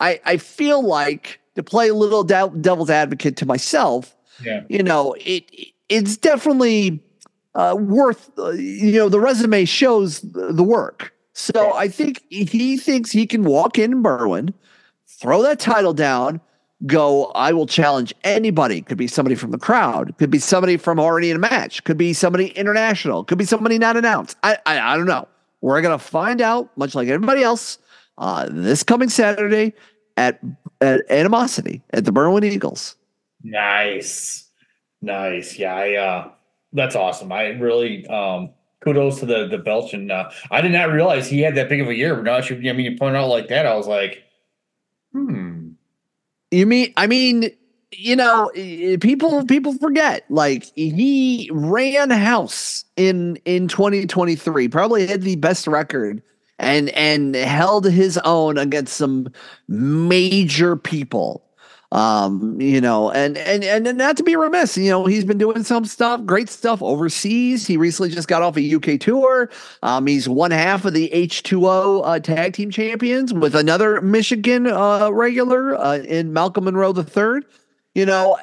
[0.00, 4.62] I I feel like to play a little de- devil's advocate to myself Yeah.
[4.68, 5.44] you know, it
[5.88, 7.00] it's definitely
[7.54, 8.30] uh, worth.
[8.38, 11.12] Uh, you know, the resume shows the work.
[11.32, 11.72] So Yeah.
[11.74, 14.52] I think he thinks he can walk in Berwyn,
[15.06, 16.40] throw that title down,
[16.86, 17.26] go.
[17.34, 18.82] I will challenge anybody.
[18.82, 20.14] Could be somebody from the crowd.
[20.18, 21.82] Could be somebody from already in a match.
[21.84, 23.24] Could be somebody international.
[23.24, 24.36] Could be somebody not announced.
[24.44, 25.26] I I, I don't know.
[25.60, 27.78] We're gonna find out, much like everybody else,
[28.18, 29.72] uh, this coming Saturday
[30.16, 30.40] at
[30.80, 32.96] at Animosity at the Berwyn Eagles.
[33.42, 34.48] Nice.
[35.00, 35.58] Nice.
[35.58, 36.30] Yeah, I uh
[36.72, 37.32] that's awesome.
[37.32, 38.50] I really um
[38.80, 41.80] kudos to the the Belch and uh I did not realize he had that big
[41.80, 44.24] of a year, but now I mean you point out like that, I was like,
[45.12, 45.70] hmm.
[46.50, 47.50] You mean I mean,
[47.92, 48.50] you know,
[49.00, 54.68] people people forget like he ran house in in 2023.
[54.68, 56.22] Probably had the best record
[56.58, 59.28] and and held his own against some
[59.68, 61.44] major people.
[61.90, 65.64] Um, you know, and and and not to be remiss, you know, he's been doing
[65.64, 67.66] some stuff, great stuff overseas.
[67.66, 69.48] He recently just got off a UK tour.
[69.82, 75.08] Um, he's one half of the H2O uh, tag team champions with another Michigan uh,
[75.10, 77.46] regular uh, in Malcolm Monroe the third.
[77.94, 78.36] You know,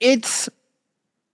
[0.00, 0.48] it's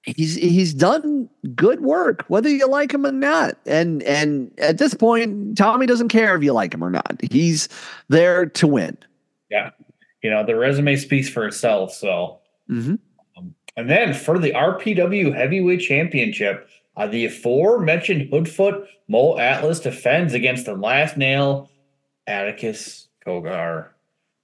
[0.03, 3.57] he's he's done good work, whether you like him or not.
[3.67, 7.21] And and at this point, Tommy doesn't care if you like him or not.
[7.31, 7.69] He's
[8.09, 8.97] there to win.
[9.51, 9.71] Yeah.
[10.23, 11.93] You know, the resume speaks for itself.
[11.95, 12.39] So
[12.71, 12.99] Mhm.
[13.77, 20.67] and then for the RPW heavyweight championship, Uh, the aforementioned Hoodfoot Mo Atlas defends against
[20.67, 21.71] the last nail,
[22.27, 23.89] Atticus Cogar.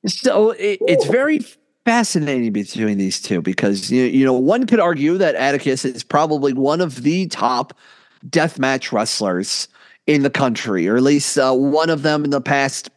[0.06, 1.40] So it, it's very
[1.89, 6.53] fascinating between these two because you, you know one could argue that Atticus is probably
[6.53, 7.72] one of the top
[8.28, 9.68] deathmatch wrestlers
[10.07, 12.91] in the country, or at least uh, one of them in the past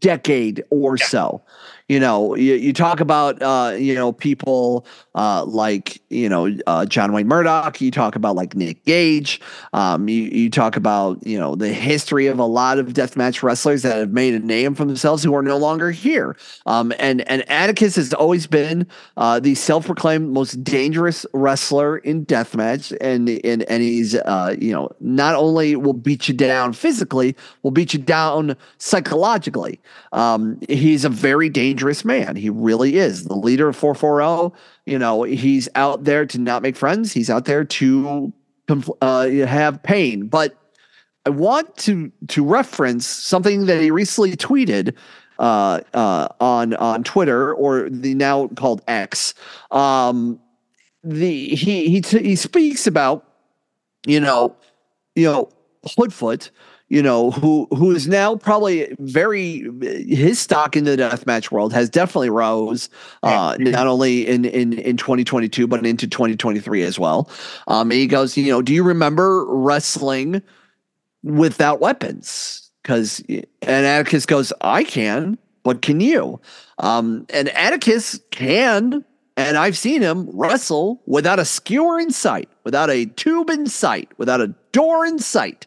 [0.00, 1.40] decade or so.
[1.88, 4.84] You know, you, you talk about uh, you know people
[5.14, 7.80] uh, like you know uh, John Wayne Murdoch.
[7.80, 9.40] You talk about like Nick Gage.
[9.72, 13.82] Um, you you talk about you know the history of a lot of deathmatch wrestlers
[13.82, 16.36] that have made a name for themselves who are no longer here.
[16.66, 22.96] Um, and and Atticus has always been uh, the self-proclaimed most dangerous wrestler in deathmatch,
[23.00, 27.70] and and and he's uh, you know not only will beat you down physically, will
[27.70, 29.80] beat you down psychologically.
[30.10, 32.36] Um, he's a very dangerous man.
[32.36, 34.54] He really is the leader of 440.
[34.84, 37.12] You know, he's out there to not make friends.
[37.12, 38.32] He's out there to
[39.00, 40.28] uh, have pain.
[40.28, 40.56] But
[41.24, 44.94] I want to to reference something that he recently tweeted
[45.38, 49.34] uh, uh, on on Twitter or the now called X.
[49.70, 50.40] Um,
[51.02, 53.26] the he he t- he speaks about
[54.06, 54.56] you know
[55.14, 55.48] you know
[55.84, 56.50] Hoodfoot
[56.88, 61.90] you know, who who is now probably very his stock in the deathmatch world has
[61.90, 62.88] definitely rose,
[63.22, 67.28] uh, not only in in in 2022 but into 2023 as well.
[67.66, 70.42] Um, he goes, you know, do you remember wrestling
[71.22, 72.70] without weapons?
[72.82, 76.40] Because and Atticus goes, I can, but can you?
[76.78, 79.04] Um, and Atticus can
[79.36, 84.10] and I've seen him wrestle without a skewer in sight, without a tube in sight,
[84.16, 85.66] without a door in sight.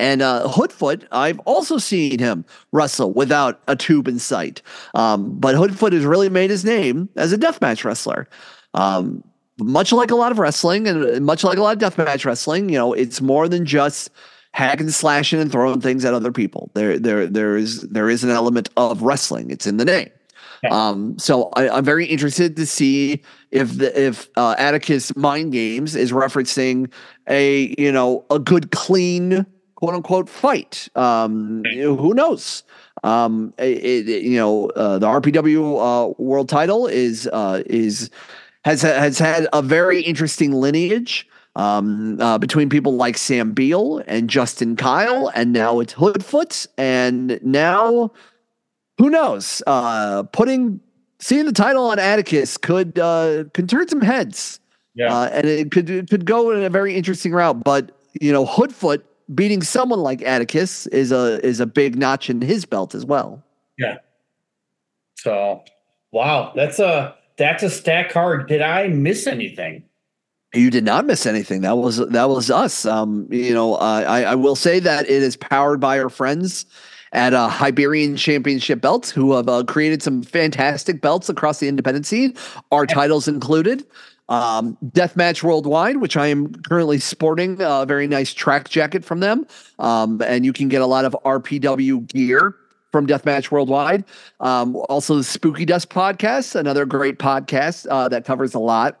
[0.00, 4.62] And uh, Hoodfoot, I've also seen him wrestle without a tube in sight.
[4.94, 8.26] Um, but Hoodfoot has really made his name as a deathmatch wrestler.
[8.72, 9.22] Um,
[9.58, 12.78] much like a lot of wrestling and much like a lot of deathmatch wrestling, you
[12.78, 14.08] know, it's more than just
[14.52, 16.70] hacking, slashing, and throwing things at other people.
[16.72, 19.50] There, there, there is there is an element of wrestling.
[19.50, 20.08] It's in the name.
[20.62, 20.70] Yeah.
[20.70, 25.94] Um, so I, am very interested to see if the, if uh, Atticus Mind Games
[25.94, 26.90] is referencing
[27.28, 29.44] a you know a good clean
[29.80, 30.88] quote unquote fight.
[30.94, 32.62] Um, who knows?
[33.02, 38.10] Um, it, it, you know, uh, the RPW uh, world title is uh, is
[38.64, 41.26] has has had a very interesting lineage
[41.56, 47.40] um, uh, between people like Sam Beale and Justin Kyle, and now it's Hoodfoot, and
[47.42, 48.12] now
[48.98, 49.62] who knows?
[49.66, 50.80] Uh, putting
[51.20, 54.60] seeing the title on Atticus could uh, could turn some heads.
[54.94, 57.64] Yeah, uh, and it could it could go in a very interesting route.
[57.64, 59.02] But you know, Hoodfoot
[59.34, 63.42] beating someone like Atticus is a is a big notch in his belt as well.
[63.78, 63.98] Yeah.
[65.16, 65.64] So,
[66.12, 68.48] wow, that's a that's a stack card.
[68.48, 69.84] Did I miss anything?
[70.52, 71.60] You did not miss anything.
[71.60, 72.84] That was that was us.
[72.84, 76.66] Um, you know, uh, I I will say that it is powered by our friends
[77.12, 82.06] at uh, Highberian Championship Belts, who have uh, created some fantastic belts across the independent
[82.06, 82.34] scene.
[82.70, 83.84] Our titles included
[84.30, 89.46] um, Deathmatch Worldwide, which I am currently sporting a very nice track jacket from them.
[89.78, 92.54] Um, and you can get a lot of RPW gear
[92.92, 94.04] from Deathmatch Worldwide.
[94.38, 98.98] Um, also, the Spooky Dust podcast, another great podcast uh, that covers a lot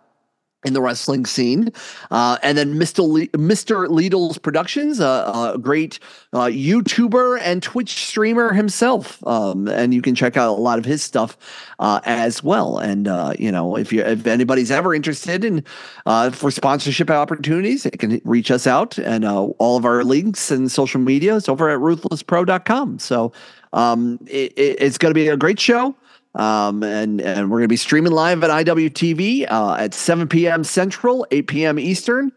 [0.64, 1.72] in the wrestling scene.
[2.10, 3.06] Uh, and then Mr.
[3.06, 3.86] Le- Mr.
[3.88, 5.98] Lidl's Productions, uh, a great
[6.32, 9.26] uh, YouTuber and Twitch streamer himself.
[9.26, 11.36] Um, and you can check out a lot of his stuff
[11.78, 12.78] uh, as well.
[12.78, 15.64] And, uh, you know, if you if anybody's ever interested in
[16.04, 20.70] uh, for sponsorship opportunities, they can reach us out and all of our links and
[20.70, 22.98] social media is over at ruthlesspro.com.
[22.98, 23.32] So
[23.72, 25.94] um, it, it, it's going to be a great show.
[26.34, 30.62] Um, and, and we're going to be streaming live at IWTV uh, at 7 p.m.
[30.62, 31.78] Central, 8 p.m.
[31.78, 32.32] Eastern.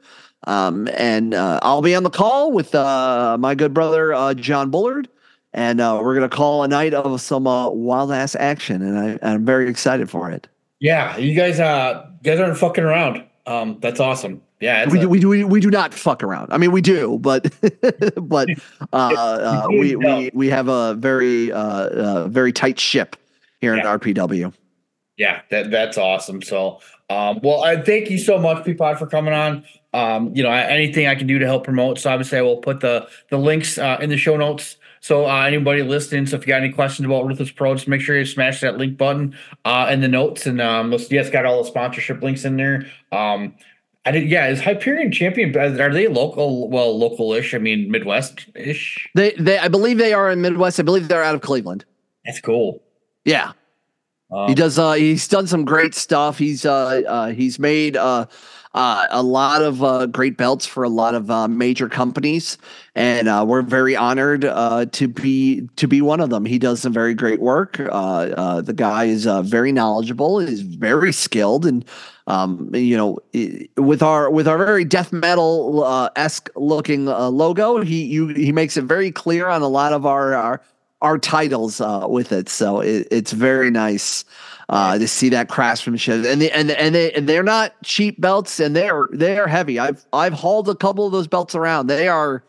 [0.46, 4.72] Um, and uh, I'll be on the call with uh, my good brother, uh, John
[4.72, 5.10] Bullard.
[5.54, 8.82] And uh, we're going to call a night of some uh, wild ass action.
[8.82, 10.48] And I, I'm very excited for it.
[10.80, 13.24] Yeah, you guys, uh, you guys aren't fucking around.
[13.46, 14.42] Um, that's awesome.
[14.60, 16.52] Yeah, we, a- do, we do we, we do not fuck around.
[16.52, 17.54] I mean, we do, but
[18.16, 18.50] but
[18.94, 23.18] uh, uh, we, we we have a very uh, uh, very tight ship
[23.64, 23.94] here yeah.
[23.94, 24.54] at RPW.
[25.16, 26.42] Yeah, that that's awesome.
[26.42, 29.64] So, um, well, I thank you so much, Peapod, for coming on.
[29.94, 32.00] Um, you know, anything I can do to help promote.
[32.00, 34.76] So obviously, I will put the the links uh, in the show notes.
[35.00, 38.02] So uh, anybody listening, so if you got any questions about Ruthless Pro, just make
[38.02, 39.36] sure you smash that link button
[39.66, 40.46] uh, in the notes.
[40.46, 42.86] And um, yeah, it's got all the sponsorship links in there.
[43.12, 43.56] Um,
[44.06, 44.30] I did.
[44.30, 45.56] Yeah, is Hyperion Champion?
[45.58, 46.70] Are they local?
[46.70, 47.54] Well, local-ish.
[47.54, 49.10] I mean, Midwest-ish.
[49.16, 49.60] They, they.
[49.60, 50.80] I believe they are in Midwest.
[50.80, 51.86] I believe they're out of Cleveland.
[52.26, 52.82] That's cool.
[53.26, 53.54] Yeah.
[54.32, 54.80] Um, he does.
[54.80, 56.38] Uh, he's done some great stuff.
[56.38, 58.26] He's uh, uh, he's made uh,
[58.74, 62.58] uh, a lot of uh, great belts for a lot of uh, major companies,
[62.96, 66.46] and uh, we're very honored uh, to be to be one of them.
[66.46, 67.80] He does some very great work.
[67.80, 71.86] Uh, the guy is very knowledgeable, is very skilled, and
[72.26, 73.20] um, you know,
[73.78, 78.86] with our with our very death metal esque looking logo, he you he makes it
[78.86, 80.62] very clear on a lot of our our,
[81.04, 82.50] our titles with it.
[82.50, 84.26] So it, it's very nice
[84.70, 86.26] uh, to see that craftsmanship.
[86.26, 89.80] And they, and and they and they're not cheap belts, and they're they're heavy.
[89.80, 91.88] I've I've hauled a couple of those belts around.
[91.88, 92.44] They are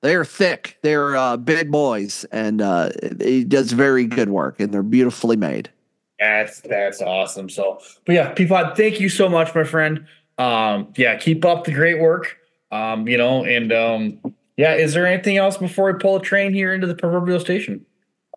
[0.00, 0.78] they are thick.
[0.82, 2.90] They're uh, big boys, and uh,
[3.20, 5.70] he does very good work, and they're beautifully made.
[6.18, 7.48] That's that's awesome.
[7.48, 10.06] So, but yeah, Peapod, thank you so much, my friend.
[10.36, 12.36] Um, yeah, keep up the great work.
[12.70, 16.52] Um, you know, and um, yeah, is there anything else before we pull a train
[16.52, 17.86] here into the proverbial station?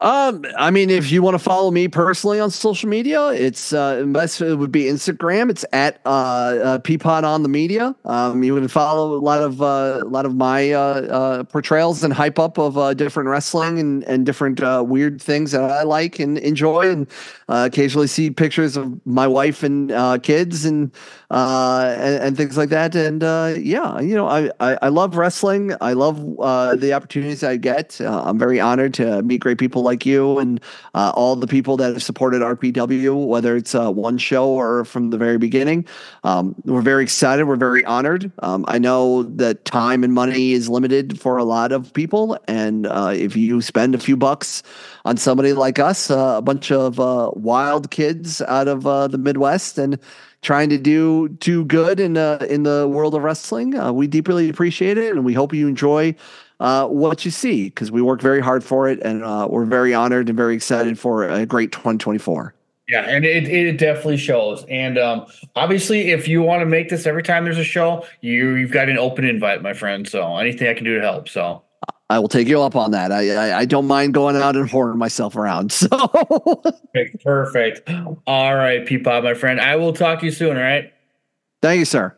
[0.01, 4.03] Um, I mean, if you want to follow me personally on social media, it's uh,
[4.07, 5.51] best it would be Instagram.
[5.51, 7.95] It's at uh, uh Peapod on the media.
[8.05, 12.03] Um, you can follow a lot of uh, a lot of my uh, uh, portrayals
[12.03, 15.83] and hype up of uh, different wrestling and and different uh, weird things that I
[15.83, 17.07] like and enjoy, and
[17.47, 20.91] uh, occasionally see pictures of my wife and uh, kids and
[21.31, 22.93] uh, and, and, things like that.
[22.93, 25.73] And uh, yeah, you know, I, I, I love wrestling.
[25.79, 28.01] I love uh, the opportunities I get.
[28.01, 30.59] Uh, I'm very honored to meet great people like you and
[30.93, 35.09] uh, all the people that have supported RPW, whether it's uh, one show or from
[35.09, 35.85] the very beginning.
[36.25, 37.45] Um, we're very excited.
[37.45, 38.29] We're very honored.
[38.39, 42.85] Um, I know that time and money is limited for a lot of people, and
[42.91, 44.63] if you spend a few bucks
[45.05, 46.97] on somebody like us, a bunch of
[47.37, 49.97] wild kids out of the Midwest, and
[50.41, 53.77] trying to do do good in uh, in the world of wrestling.
[53.77, 56.15] Uh, we deeply appreciate it, and we hope you enjoy
[56.59, 59.93] uh, what you see because we work very hard for it, and uh, we're very
[59.93, 62.53] honored and very excited for a great 2024.
[62.87, 64.65] Yeah, and it, it definitely shows.
[64.67, 65.25] And um,
[65.55, 68.89] obviously, if you want to make this every time there's a show, you you've got
[68.89, 70.07] an open invite, my friend.
[70.07, 71.29] So anything I can do to help.
[71.29, 71.63] So
[72.11, 73.11] I will take you up on that.
[73.13, 75.71] I, I, I don't mind going out and whoring myself around.
[75.81, 77.89] So perfect, perfect.
[78.27, 79.59] All right, Peapod, my friend.
[79.61, 80.57] I will talk to you soon.
[80.57, 80.93] All right.
[81.61, 82.15] Thank you, sir.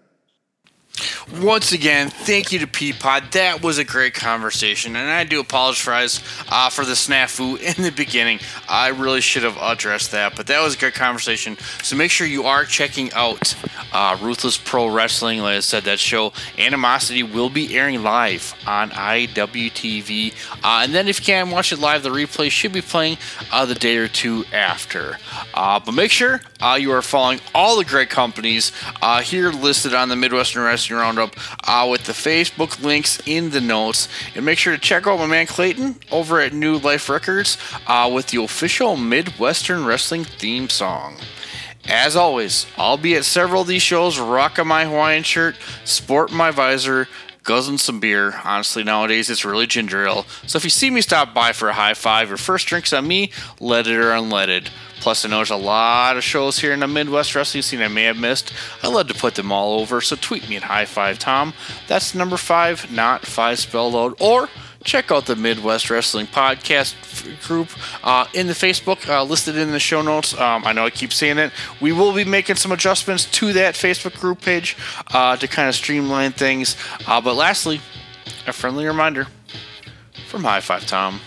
[1.42, 3.32] Once again, thank you to Peapod.
[3.32, 6.20] That was a great conversation, and I do apologize
[6.50, 8.40] uh, for the snafu in the beginning.
[8.70, 11.58] I really should have addressed that, but that was a great conversation.
[11.82, 13.56] So make sure you are checking out
[13.92, 15.40] uh, Ruthless Pro Wrestling.
[15.40, 20.34] Like I said, that show Animosity will be airing live on IWTV,
[20.64, 23.18] uh, and then if you can't watch it live, the replay should be playing
[23.52, 25.18] uh, the day or two after.
[25.56, 28.72] Uh, but make sure uh, you are following all the great companies
[29.24, 31.36] here listed on the Midwestern Wrestling Roundup Roundup
[31.68, 34.08] uh, with the Facebook links in the notes.
[34.36, 37.58] And make sure to check out my man Clayton over at New Life Records
[37.88, 41.18] uh, with the official Midwestern Wrestling theme song.
[41.86, 46.50] As always, I'll be at several of these shows rocking my Hawaiian shirt, sporting my
[46.50, 47.10] visor,
[47.44, 48.40] guzzling some beer.
[48.46, 50.26] Honestly, nowadays it's really ginger ale.
[50.48, 53.06] So if you see me stop by for a high five, your first drink's on
[53.06, 54.70] me, leaded or unleaded.
[55.04, 57.90] Plus, I know there's a lot of shows here in the Midwest wrestling scene I
[57.90, 58.54] may have missed.
[58.82, 61.54] I love to put them all over, so tweet me at High Five Tom.
[61.90, 64.16] That's number five, not five spelled out.
[64.22, 64.48] Or
[64.86, 66.96] check out the Midwest Wrestling Podcast
[67.46, 67.68] group
[68.02, 70.40] uh, in the Facebook, uh, listed in the show notes.
[70.40, 71.52] Um, I know I keep saying it.
[71.82, 74.78] We will be making some adjustments to that Facebook group page
[75.14, 76.78] uh, to kind of streamline things.
[77.06, 77.82] Uh, but lastly,
[78.48, 79.28] a friendly reminder
[80.30, 81.20] from High Five Tom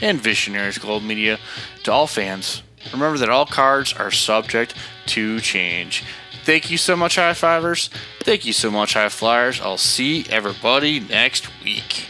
[0.00, 1.40] and Visionaries Global Media
[1.82, 2.62] to all fans
[2.92, 4.74] Remember that all cards are subject
[5.06, 6.04] to change.
[6.44, 7.88] Thank you so much, High Fivers.
[8.22, 9.60] Thank you so much, High Flyers.
[9.60, 12.06] I'll see everybody next week.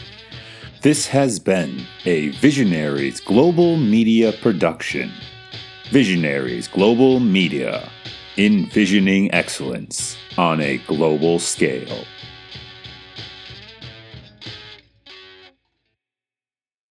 [0.81, 5.11] This has been a Visionaries Global Media production.
[5.89, 7.89] Visionaries Global Media,
[8.37, 12.05] envisioning excellence on a global scale.